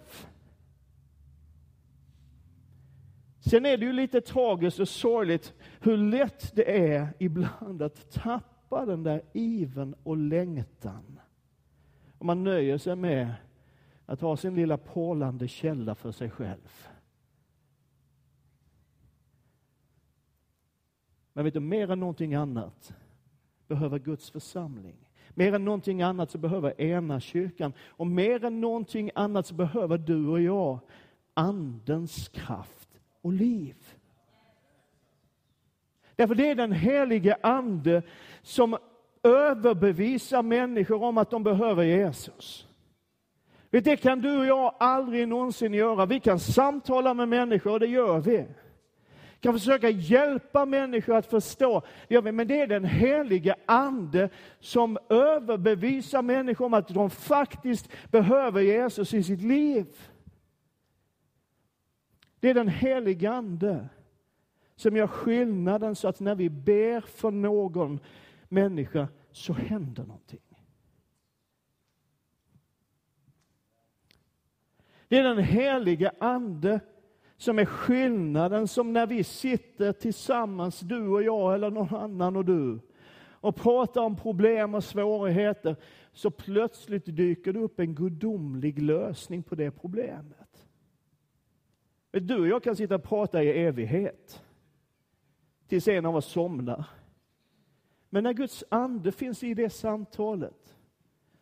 Sen 3.50 3.66
är 3.66 3.78
det 3.78 3.86
ju 3.86 3.94
lite 3.94 4.22
tragiskt 4.22 4.80
och 4.80 4.90
sorgligt 4.90 5.54
hur 5.80 5.98
lätt 5.98 6.56
det 6.56 6.94
är 6.94 7.08
ibland 7.20 7.82
att 7.82 8.12
tappa 8.12 8.51
den 8.80 9.04
där 9.04 9.22
iven 9.34 9.96
och 10.04 10.18
längtan. 10.18 11.20
Och 12.18 12.26
man 12.26 12.44
nöjer 12.44 12.78
sig 12.78 12.96
med 12.96 13.34
att 14.06 14.22
ha 14.22 14.38
sin 14.38 14.56
lilla 14.56 14.78
pålande 14.78 15.48
källa 15.48 15.96
för 15.96 16.12
sig 16.12 16.30
själv. 16.30 16.88
Men 21.34 21.46
vet 21.46 21.54
du, 21.54 21.60
mer 21.60 21.92
än 21.92 22.00
någonting 22.00 22.34
annat 22.34 22.94
behöver 23.68 24.00
Guds 24.00 24.30
församling. 24.30 24.96
Mer 25.30 25.54
än 25.54 25.66
någonting 25.66 26.02
annat 26.02 26.32
så 26.32 26.38
behöver 26.38 26.82
ena 26.82 27.20
kyrkan. 27.20 27.74
Och 27.80 28.08
mer 28.08 28.46
än 28.46 28.62
någonting 28.62 29.12
annat 29.16 29.48
så 29.48 29.54
behöver 29.54 29.98
du 29.98 30.28
och 30.28 30.42
jag 30.42 30.80
Andens 31.34 32.30
kraft 32.30 33.00
och 33.22 33.34
liv. 33.34 33.76
Därför 36.16 36.36
det 36.36 36.50
är 36.50 36.56
den 36.56 36.72
helige 36.72 37.38
Ande 37.44 38.04
som 38.44 38.78
överbevisar 39.24 40.42
människor 40.42 41.04
om 41.04 41.18
att 41.18 41.30
de 41.30 41.44
behöver 41.44 41.84
Jesus. 41.84 42.68
Det 43.70 43.98
kan 43.98 44.22
du 44.22 44.38
och 44.38 44.46
jag 44.46 44.76
aldrig 44.80 45.28
någonsin 45.28 45.74
göra. 45.74 46.06
Vi 46.06 46.20
kan 46.20 46.40
samtala 46.40 47.14
med 47.14 47.30
människor, 47.30 47.72
och 47.72 47.80
det 47.80 47.88
gör 47.88 48.20
vi. 48.20 48.38
Vi 48.38 49.40
kan 49.40 49.54
försöka 49.54 49.90
hjälpa 49.90 50.66
människor 50.66 51.16
att 51.16 51.26
förstå, 51.26 51.82
men 52.10 52.48
det 52.48 52.62
är 52.62 52.68
den 52.68 52.86
helige 52.86 53.56
Ande 53.66 54.30
som 54.60 54.98
överbevisar 55.10 56.22
människor 56.22 56.66
om 56.66 56.74
att 56.74 56.88
de 56.88 57.10
faktiskt 57.10 57.90
behöver 58.12 58.62
Jesus 58.62 59.14
i 59.14 59.24
sitt 59.24 59.42
liv. 59.42 59.86
Det 62.40 62.50
är 62.50 62.54
den 62.54 62.68
helige 62.68 63.32
Ande 63.32 63.90
som 64.76 64.96
gör 64.96 65.08
skillnaden 65.08 65.96
så 65.96 66.08
att 66.08 66.20
när 66.20 66.36
vi 66.36 66.50
ber 66.50 67.02
för 67.02 67.32
någon 67.32 68.00
människa 68.52 69.08
så 69.32 69.54
händer 69.54 70.04
någonting. 70.04 70.40
Det 75.08 75.18
är 75.18 75.24
den 75.24 75.38
helige 75.38 76.12
Ande 76.20 76.80
som 77.38 77.60
är 77.60 77.66
skillnaden 77.66 78.68
som 78.68 78.94
när 78.94 79.08
vi 79.08 79.24
sitter 79.24 79.92
tillsammans, 79.92 80.80
du 80.80 81.08
och 81.08 81.24
jag 81.24 81.54
eller 81.54 81.72
någon 81.72 81.96
annan 81.96 82.36
och 82.36 82.46
du, 82.46 82.80
och 83.42 83.56
pratar 83.56 84.02
om 84.02 84.16
problem 84.16 84.76
och 84.76 84.84
svårigheter, 84.84 85.76
så 86.12 86.32
plötsligt 86.32 87.06
dyker 87.06 87.54
det 87.54 87.60
upp 87.60 87.80
en 87.80 87.96
gudomlig 87.96 88.82
lösning 88.82 89.44
på 89.44 89.56
det 89.56 89.72
problemet. 89.72 90.68
Du 92.12 92.40
och 92.40 92.48
jag 92.48 92.64
kan 92.64 92.76
sitta 92.76 92.96
och 92.96 93.04
prata 93.04 93.44
i 93.44 93.50
evighet. 93.50 94.44
Tills 95.68 95.88
en 95.88 96.06
av 96.06 96.16
oss 96.16 96.26
somnar. 96.26 96.86
Men 98.14 98.24
när 98.24 98.34
Guds 98.34 98.64
ande 98.70 99.12
finns 99.12 99.44
i 99.44 99.54
det 99.54 99.70
samtalet 99.70 100.76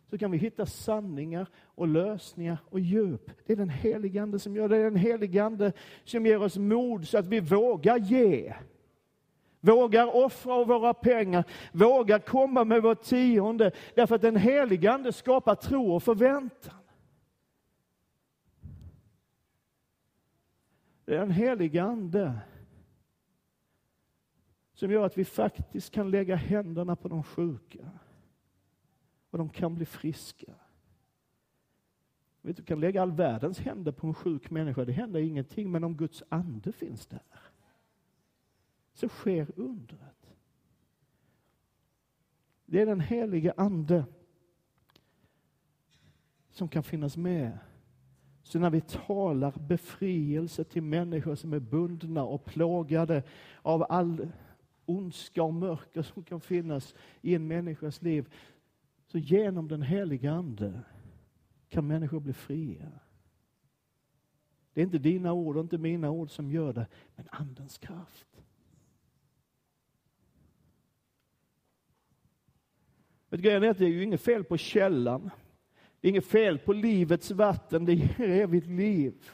så 0.09 0.17
kan 0.17 0.31
vi 0.31 0.37
hitta 0.37 0.65
sanningar 0.65 1.47
och 1.57 1.87
lösningar 1.87 2.57
och 2.69 2.79
djup. 2.79 3.31
Det 3.45 3.53
är 3.53 3.57
den 3.57 3.69
helige 3.69 4.21
Ande 4.21 4.39
som 4.39 4.55
gör 4.55 4.69
det. 4.69 4.75
Det 4.75 4.81
är 4.81 4.91
den 4.91 4.95
helige 4.95 5.43
Ande 5.43 5.73
som 6.03 6.25
ger 6.25 6.41
oss 6.41 6.57
mod 6.57 7.07
så 7.07 7.17
att 7.17 7.27
vi 7.27 7.39
vågar 7.39 7.97
ge. 7.97 8.53
Vågar 9.59 10.15
offra 10.15 10.53
av 10.53 10.67
våra 10.67 10.93
pengar, 10.93 11.43
vågar 11.71 12.19
komma 12.19 12.63
med 12.63 12.81
vårt 12.81 13.03
tionde. 13.03 13.71
Därför 13.95 14.15
att 14.15 14.21
den 14.21 14.35
helige 14.35 14.91
Ande 14.91 15.13
skapar 15.13 15.55
tro 15.55 15.95
och 15.95 16.03
förväntan. 16.03 16.75
Det 21.05 21.15
är 21.15 21.19
den 21.19 21.31
helige 21.31 21.83
Ande 21.83 22.33
som 24.79 24.91
gör 24.91 25.05
att 25.05 25.17
vi 25.17 25.25
faktiskt 25.25 25.91
kan 25.91 26.11
lägga 26.11 26.35
händerna 26.35 26.95
på 26.95 27.07
de 27.07 27.23
sjuka 27.23 27.89
och 29.29 29.37
de 29.37 29.49
kan 29.49 29.75
bli 29.75 29.85
friska. 29.85 30.53
Du 32.41 32.53
kan 32.53 32.79
lägga 32.79 33.01
all 33.01 33.11
världens 33.11 33.59
händer 33.59 33.91
på 33.91 34.07
en 34.07 34.13
sjuk 34.13 34.49
människa, 34.49 34.85
det 34.85 34.91
händer 34.91 35.19
ingenting. 35.19 35.71
Men 35.71 35.83
om 35.83 35.97
Guds 35.97 36.23
ande 36.29 36.71
finns 36.71 37.07
där, 37.07 37.39
så 38.93 39.09
sker 39.09 39.51
undret. 39.55 40.35
Det 42.65 42.81
är 42.81 42.85
den 42.85 43.01
helige 43.01 43.53
ande 43.57 44.05
som 46.49 46.67
kan 46.67 46.83
finnas 46.83 47.17
med. 47.17 47.57
Så 48.43 48.59
när 48.59 48.69
vi 48.69 48.81
talar 48.81 49.51
befrielse 49.51 50.63
till 50.63 50.83
människor 50.83 51.35
som 51.35 51.53
är 51.53 51.59
bundna 51.59 52.23
och 52.23 52.45
plågade 52.45 53.23
av 53.61 53.85
all 53.89 54.31
ondska 54.89 55.43
och 55.43 55.53
mörker 55.53 56.01
som 56.01 56.23
kan 56.23 56.41
finnas 56.41 56.95
i 57.21 57.35
en 57.35 57.47
människas 57.47 58.01
liv, 58.01 58.33
så 59.07 59.17
genom 59.17 59.67
den 59.67 59.81
heliga 59.81 60.31
Ande 60.31 60.81
kan 61.69 61.87
människor 61.87 62.19
bli 62.19 62.33
fria. 62.33 62.91
Det 64.73 64.81
är 64.81 64.85
inte 64.85 64.97
dina 64.97 65.33
ord 65.33 65.57
och 65.57 65.63
inte 65.63 65.77
mina 65.77 66.09
ord 66.09 66.29
som 66.29 66.51
gör 66.51 66.73
det, 66.73 66.87
men 67.15 67.27
Andens 67.31 67.77
kraft. 67.77 68.41
Men 73.29 73.41
grejen 73.41 73.63
är 73.63 73.69
att 73.69 73.77
det 73.77 73.85
är 73.85 73.89
ju 73.89 74.03
inget 74.03 74.21
fel 74.21 74.43
på 74.43 74.57
källan. 74.57 75.29
Det 75.99 76.07
är 76.07 76.09
inget 76.09 76.25
fel 76.25 76.59
på 76.59 76.73
livets 76.73 77.31
vatten, 77.31 77.85
det 77.85 77.93
ger 77.93 78.29
evigt 78.29 78.67
liv. 78.67 79.29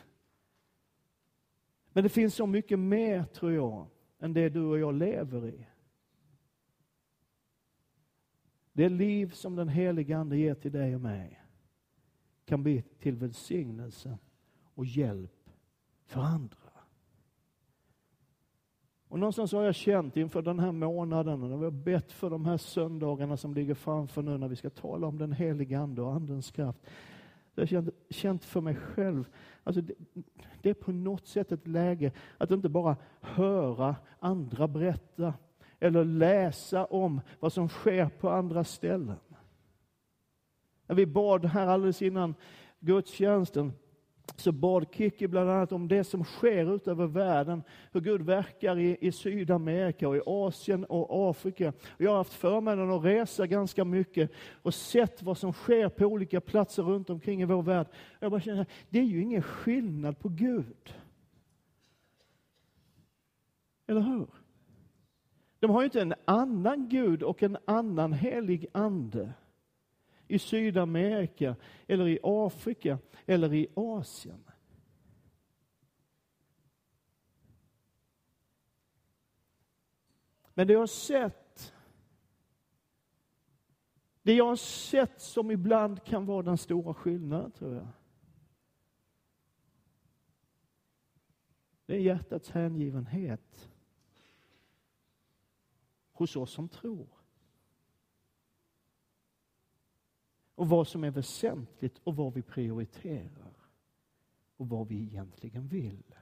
Men 1.93 2.03
det 2.03 2.09
finns 2.09 2.35
så 2.35 2.45
mycket 2.45 2.79
mer, 2.79 3.23
tror 3.23 3.51
jag, 3.51 3.87
än 4.25 4.33
det 4.33 4.49
du 4.49 4.61
och 4.61 4.79
jag 4.79 4.93
lever 4.93 5.47
i. 5.47 5.67
Det 8.73 8.89
liv 8.89 9.31
som 9.31 9.55
den 9.55 9.69
helige 9.69 10.17
Ande 10.17 10.37
ger 10.37 10.55
till 10.55 10.71
dig 10.71 10.95
och 10.95 11.01
mig 11.01 11.41
kan 12.45 12.63
bli 12.63 12.81
till 12.81 13.15
välsignelse 13.15 14.17
och 14.73 14.85
hjälp 14.85 15.49
för 16.05 16.21
andra. 16.21 16.57
Och 19.07 19.19
någonstans 19.19 19.51
har 19.51 19.63
jag 19.63 19.75
känt 19.75 20.17
inför 20.17 20.41
den 20.41 20.59
här 20.59 20.71
månaden, 20.71 21.43
och 21.43 21.61
vi 21.61 21.63
har 21.63 21.71
bett 21.71 22.11
för 22.11 22.29
de 22.29 22.45
här 22.45 22.57
söndagarna 22.57 23.37
som 23.37 23.53
ligger 23.53 23.73
framför 23.73 24.21
nu 24.21 24.37
när 24.37 24.47
vi 24.47 24.55
ska 24.55 24.69
tala 24.69 25.07
om 25.07 25.17
den 25.17 25.31
heliga 25.31 25.79
Ande 25.79 26.01
och 26.01 26.13
Andens 26.13 26.51
kraft. 26.51 26.79
Jag 27.55 27.61
har 27.61 27.67
känt, 27.67 27.89
känt 28.09 28.45
för 28.45 28.61
mig 28.61 28.75
själv, 28.75 29.29
alltså 29.63 29.81
det, 29.81 29.93
det, 30.61 30.69
är 30.69 30.73
på 30.73 30.91
något 30.91 31.27
sätt 31.27 31.51
ett 31.51 31.67
läge 31.67 32.11
att 32.37 32.51
inte 32.51 32.69
bara 32.69 32.97
höra 33.21 33.95
andra 34.19 34.67
berätta 34.67 35.33
eller 35.79 36.05
läsa 36.05 36.85
om 36.85 37.21
vad 37.39 37.53
som 37.53 37.69
sker 37.69 38.09
på 38.09 38.29
andra 38.29 38.63
ställen. 38.63 39.17
När 40.87 40.95
vi 40.95 41.05
bad 41.05 41.45
här 41.45 41.67
alldeles 41.67 42.01
innan 42.01 42.35
gudstjänsten 42.79 43.73
så 44.35 44.51
bad 44.51 44.85
Kicki 44.91 45.27
bland 45.27 45.49
annat 45.49 45.71
om 45.71 45.87
det 45.87 46.03
som 46.03 46.23
sker 46.23 46.75
utöver 46.75 47.07
världen, 47.07 47.63
hur 47.91 48.01
Gud 48.01 48.21
verkar 48.21 48.79
i, 48.79 48.97
i 49.01 49.11
Sydamerika 49.11 50.09
och 50.09 50.17
i 50.17 50.21
Asien 50.25 50.85
och 50.85 51.29
Afrika. 51.29 51.73
Jag 51.97 52.11
har 52.11 52.17
haft 52.17 52.33
förmånen 52.33 52.91
att 52.91 53.03
resa 53.03 53.47
ganska 53.47 53.85
mycket 53.85 54.31
och 54.61 54.73
sett 54.73 55.23
vad 55.23 55.37
som 55.37 55.53
sker 55.53 55.89
på 55.89 56.05
olika 56.05 56.41
platser 56.41 56.83
runt 56.83 57.09
omkring 57.09 57.41
i 57.41 57.45
vår 57.45 57.61
värld. 57.61 57.87
Jag 58.19 58.31
bara 58.31 58.41
känner, 58.41 58.65
det 58.89 58.99
är 58.99 59.03
ju 59.03 59.21
ingen 59.21 59.41
skillnad 59.41 60.19
på 60.19 60.29
Gud. 60.29 60.93
Eller 63.87 64.01
hur? 64.01 64.27
De 65.59 65.71
har 65.71 65.81
ju 65.81 65.85
inte 65.85 66.01
en 66.01 66.13
annan 66.25 66.89
Gud 66.89 67.23
och 67.23 67.43
en 67.43 67.57
annan 67.65 68.13
helig 68.13 68.65
ande 68.71 69.33
i 70.27 70.39
Sydamerika 70.39 71.55
eller 71.87 72.07
i 72.07 72.19
Afrika 72.23 72.99
eller 73.25 73.53
i 73.53 73.67
Asien. 73.75 74.43
Men 80.53 80.67
det 80.67 80.73
jag 80.73 80.79
har 80.79 80.87
sett, 80.87 81.73
det 84.21 84.33
jag 84.33 84.45
har 84.45 84.55
sett 84.55 85.21
som 85.21 85.51
ibland 85.51 86.03
kan 86.03 86.25
vara 86.25 86.43
den 86.43 86.57
stora 86.57 86.93
skillnaden, 86.93 87.51
tror 87.51 87.75
jag. 87.75 87.87
Det 91.85 91.95
är 91.95 91.99
hjärtats 91.99 92.49
hängivenhet 92.51 93.69
hos 96.11 96.35
oss 96.35 96.51
som 96.51 96.69
tror. 96.69 97.14
Och 100.55 100.69
vad 100.69 100.87
som 100.87 101.03
är 101.03 101.11
väsentligt 101.11 101.99
och 102.03 102.15
vad 102.15 102.33
vi 102.33 102.41
prioriterar. 102.41 103.53
Och 104.57 104.69
vad 104.69 104.87
vi 104.87 105.03
egentligen 105.03 105.67
vill. 105.67 106.15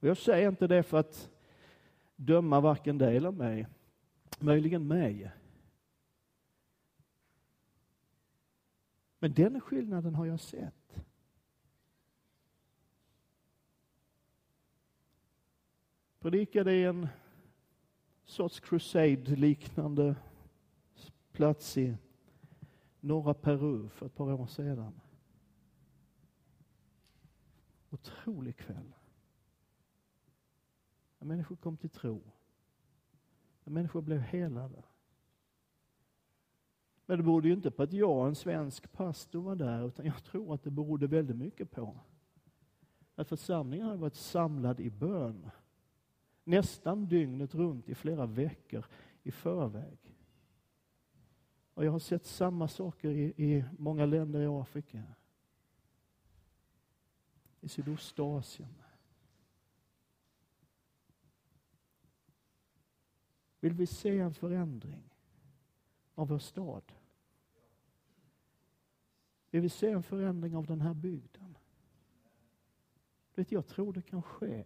Och 0.00 0.08
jag 0.08 0.16
säger 0.16 0.48
inte 0.48 0.66
det 0.66 0.82
för 0.82 0.98
att 0.98 1.30
döma 2.16 2.60
varken 2.60 2.98
dig 2.98 3.16
eller 3.16 3.30
mig. 3.30 3.66
Möjligen 4.38 4.86
mig. 4.86 5.30
Men 9.18 9.34
den 9.34 9.60
skillnaden 9.60 10.14
har 10.14 10.26
jag 10.26 10.40
sett. 10.40 11.04
predikade 16.24 16.72
i 16.72 16.84
en 16.84 17.08
sorts 18.24 18.60
crusade-liknande 18.60 20.16
plats 21.34 21.78
i 21.78 21.96
norra 23.00 23.34
Peru 23.34 23.88
för 23.88 24.06
ett 24.06 24.14
par 24.14 24.32
år 24.32 24.46
sedan. 24.46 25.00
Otrolig 27.90 28.56
kväll. 28.56 28.94
När 31.18 31.26
människor 31.26 31.56
kom 31.56 31.76
till 31.76 31.90
tro. 31.90 32.22
När 33.64 33.72
människor 33.72 34.02
blev 34.02 34.20
helade. 34.20 34.82
Men 37.06 37.18
det 37.18 37.24
berodde 37.24 37.48
ju 37.48 37.54
inte 37.54 37.70
på 37.70 37.82
att 37.82 37.92
jag, 37.92 38.28
en 38.28 38.34
svensk 38.34 38.92
pastor, 38.92 39.42
var 39.42 39.56
där, 39.56 39.86
utan 39.86 40.06
jag 40.06 40.24
tror 40.24 40.54
att 40.54 40.62
det 40.62 40.70
berodde 40.70 41.06
väldigt 41.06 41.36
mycket 41.36 41.70
på 41.70 42.00
att 43.14 43.28
församlingen 43.28 43.86
hade 43.86 43.98
varit 43.98 44.14
samlad 44.14 44.80
i 44.80 44.90
bön 44.90 45.50
nästan 46.44 47.06
dygnet 47.06 47.54
runt 47.54 47.88
i 47.88 47.94
flera 47.94 48.26
veckor 48.26 48.86
i 49.22 49.30
förväg. 49.30 50.03
Och 51.74 51.84
jag 51.84 51.92
har 51.92 51.98
sett 51.98 52.26
samma 52.26 52.68
saker 52.68 53.10
i, 53.10 53.24
i 53.36 53.64
många 53.78 54.06
länder 54.06 54.40
i 54.40 54.46
Afrika. 54.46 55.02
I 57.60 57.68
Sydostasien. 57.68 58.74
Vill 63.60 63.72
vi 63.72 63.86
se 63.86 64.18
en 64.18 64.34
förändring 64.34 65.14
av 66.14 66.28
vår 66.28 66.38
stad? 66.38 66.92
Vill 69.50 69.60
vi 69.60 69.68
se 69.68 69.90
en 69.90 70.02
förändring 70.02 70.56
av 70.56 70.66
den 70.66 70.80
här 70.80 70.94
bygden? 70.94 71.58
Vet, 73.34 73.52
jag 73.52 73.66
tror 73.66 73.92
det 73.92 74.02
kan 74.02 74.22
ske. 74.22 74.64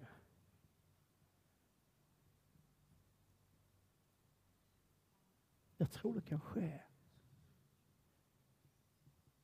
Jag 5.77 5.91
tror 5.91 6.15
det 6.15 6.21
kan 6.21 6.41
ske. 6.41 6.81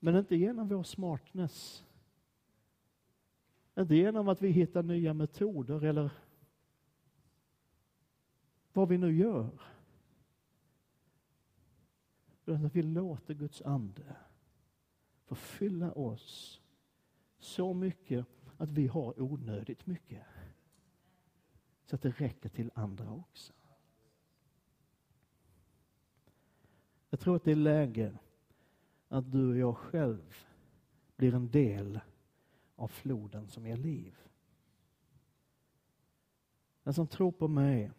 Men 0.05 0.17
inte 0.17 0.37
genom 0.37 0.69
vår 0.69 0.83
smartness. 0.83 1.85
Inte 3.79 3.95
genom 3.95 4.29
att 4.29 4.43
vi 4.43 4.49
hittar 4.49 4.83
nya 4.83 5.15
metoder 5.15 5.85
eller 5.85 6.11
vad 8.73 8.89
vi 8.89 8.99
nu 8.99 9.17
gör. 9.17 9.51
Utan 12.47 12.65
att 12.65 12.77
vi 12.77 12.83
låter 12.83 13.35
Guds 13.35 13.63
ande 13.63 14.17
förfylla 15.25 15.93
oss 15.93 16.61
så 17.39 17.75
mycket 17.75 18.27
att 18.57 18.71
vi 18.71 18.87
har 18.87 19.23
onödigt 19.23 19.87
mycket. 19.87 20.23
Så 21.85 21.97
att 21.97 22.03
det 22.03 22.11
räcker 22.11 22.49
till 22.49 22.71
andra 22.75 23.13
också. 23.13 23.53
Jag 27.11 27.21
tror 27.21 27.37
att 27.37 27.45
det 27.45 27.53
är 27.53 27.57
läge 27.57 28.19
att 29.15 29.33
du 29.33 29.51
och 29.51 29.57
jag 29.57 29.77
själv 29.77 30.35
blir 31.17 31.35
en 31.35 31.51
del 31.51 32.01
av 32.77 32.89
floden 32.89 33.49
som 33.49 33.67
ger 33.67 33.77
liv. 33.77 34.19
Den 36.83 36.95
som 36.95 37.07
tror 37.07 37.33
på 37.33 37.49
mig, 37.49 37.93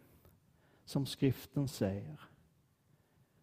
som 0.84 1.06
skriften 1.06 1.68
säger, 1.68 2.20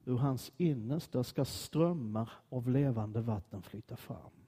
ur 0.05 0.17
hans 0.17 0.51
innersta 0.57 1.23
ska 1.23 1.45
strömmar 1.45 2.31
av 2.49 2.69
levande 2.69 3.21
vatten 3.21 3.61
flyta 3.61 3.95
fram. 3.95 4.47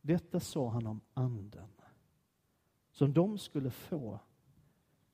Detta 0.00 0.40
sa 0.40 0.68
han 0.68 0.86
om 0.86 1.00
anden, 1.14 1.70
som 2.90 3.12
de 3.12 3.38
skulle 3.38 3.70
få 3.70 4.20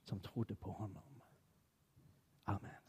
som 0.03 0.21
trodde 0.21 0.55
på 0.55 0.71
honom. 0.71 1.21
Amen. 2.45 2.80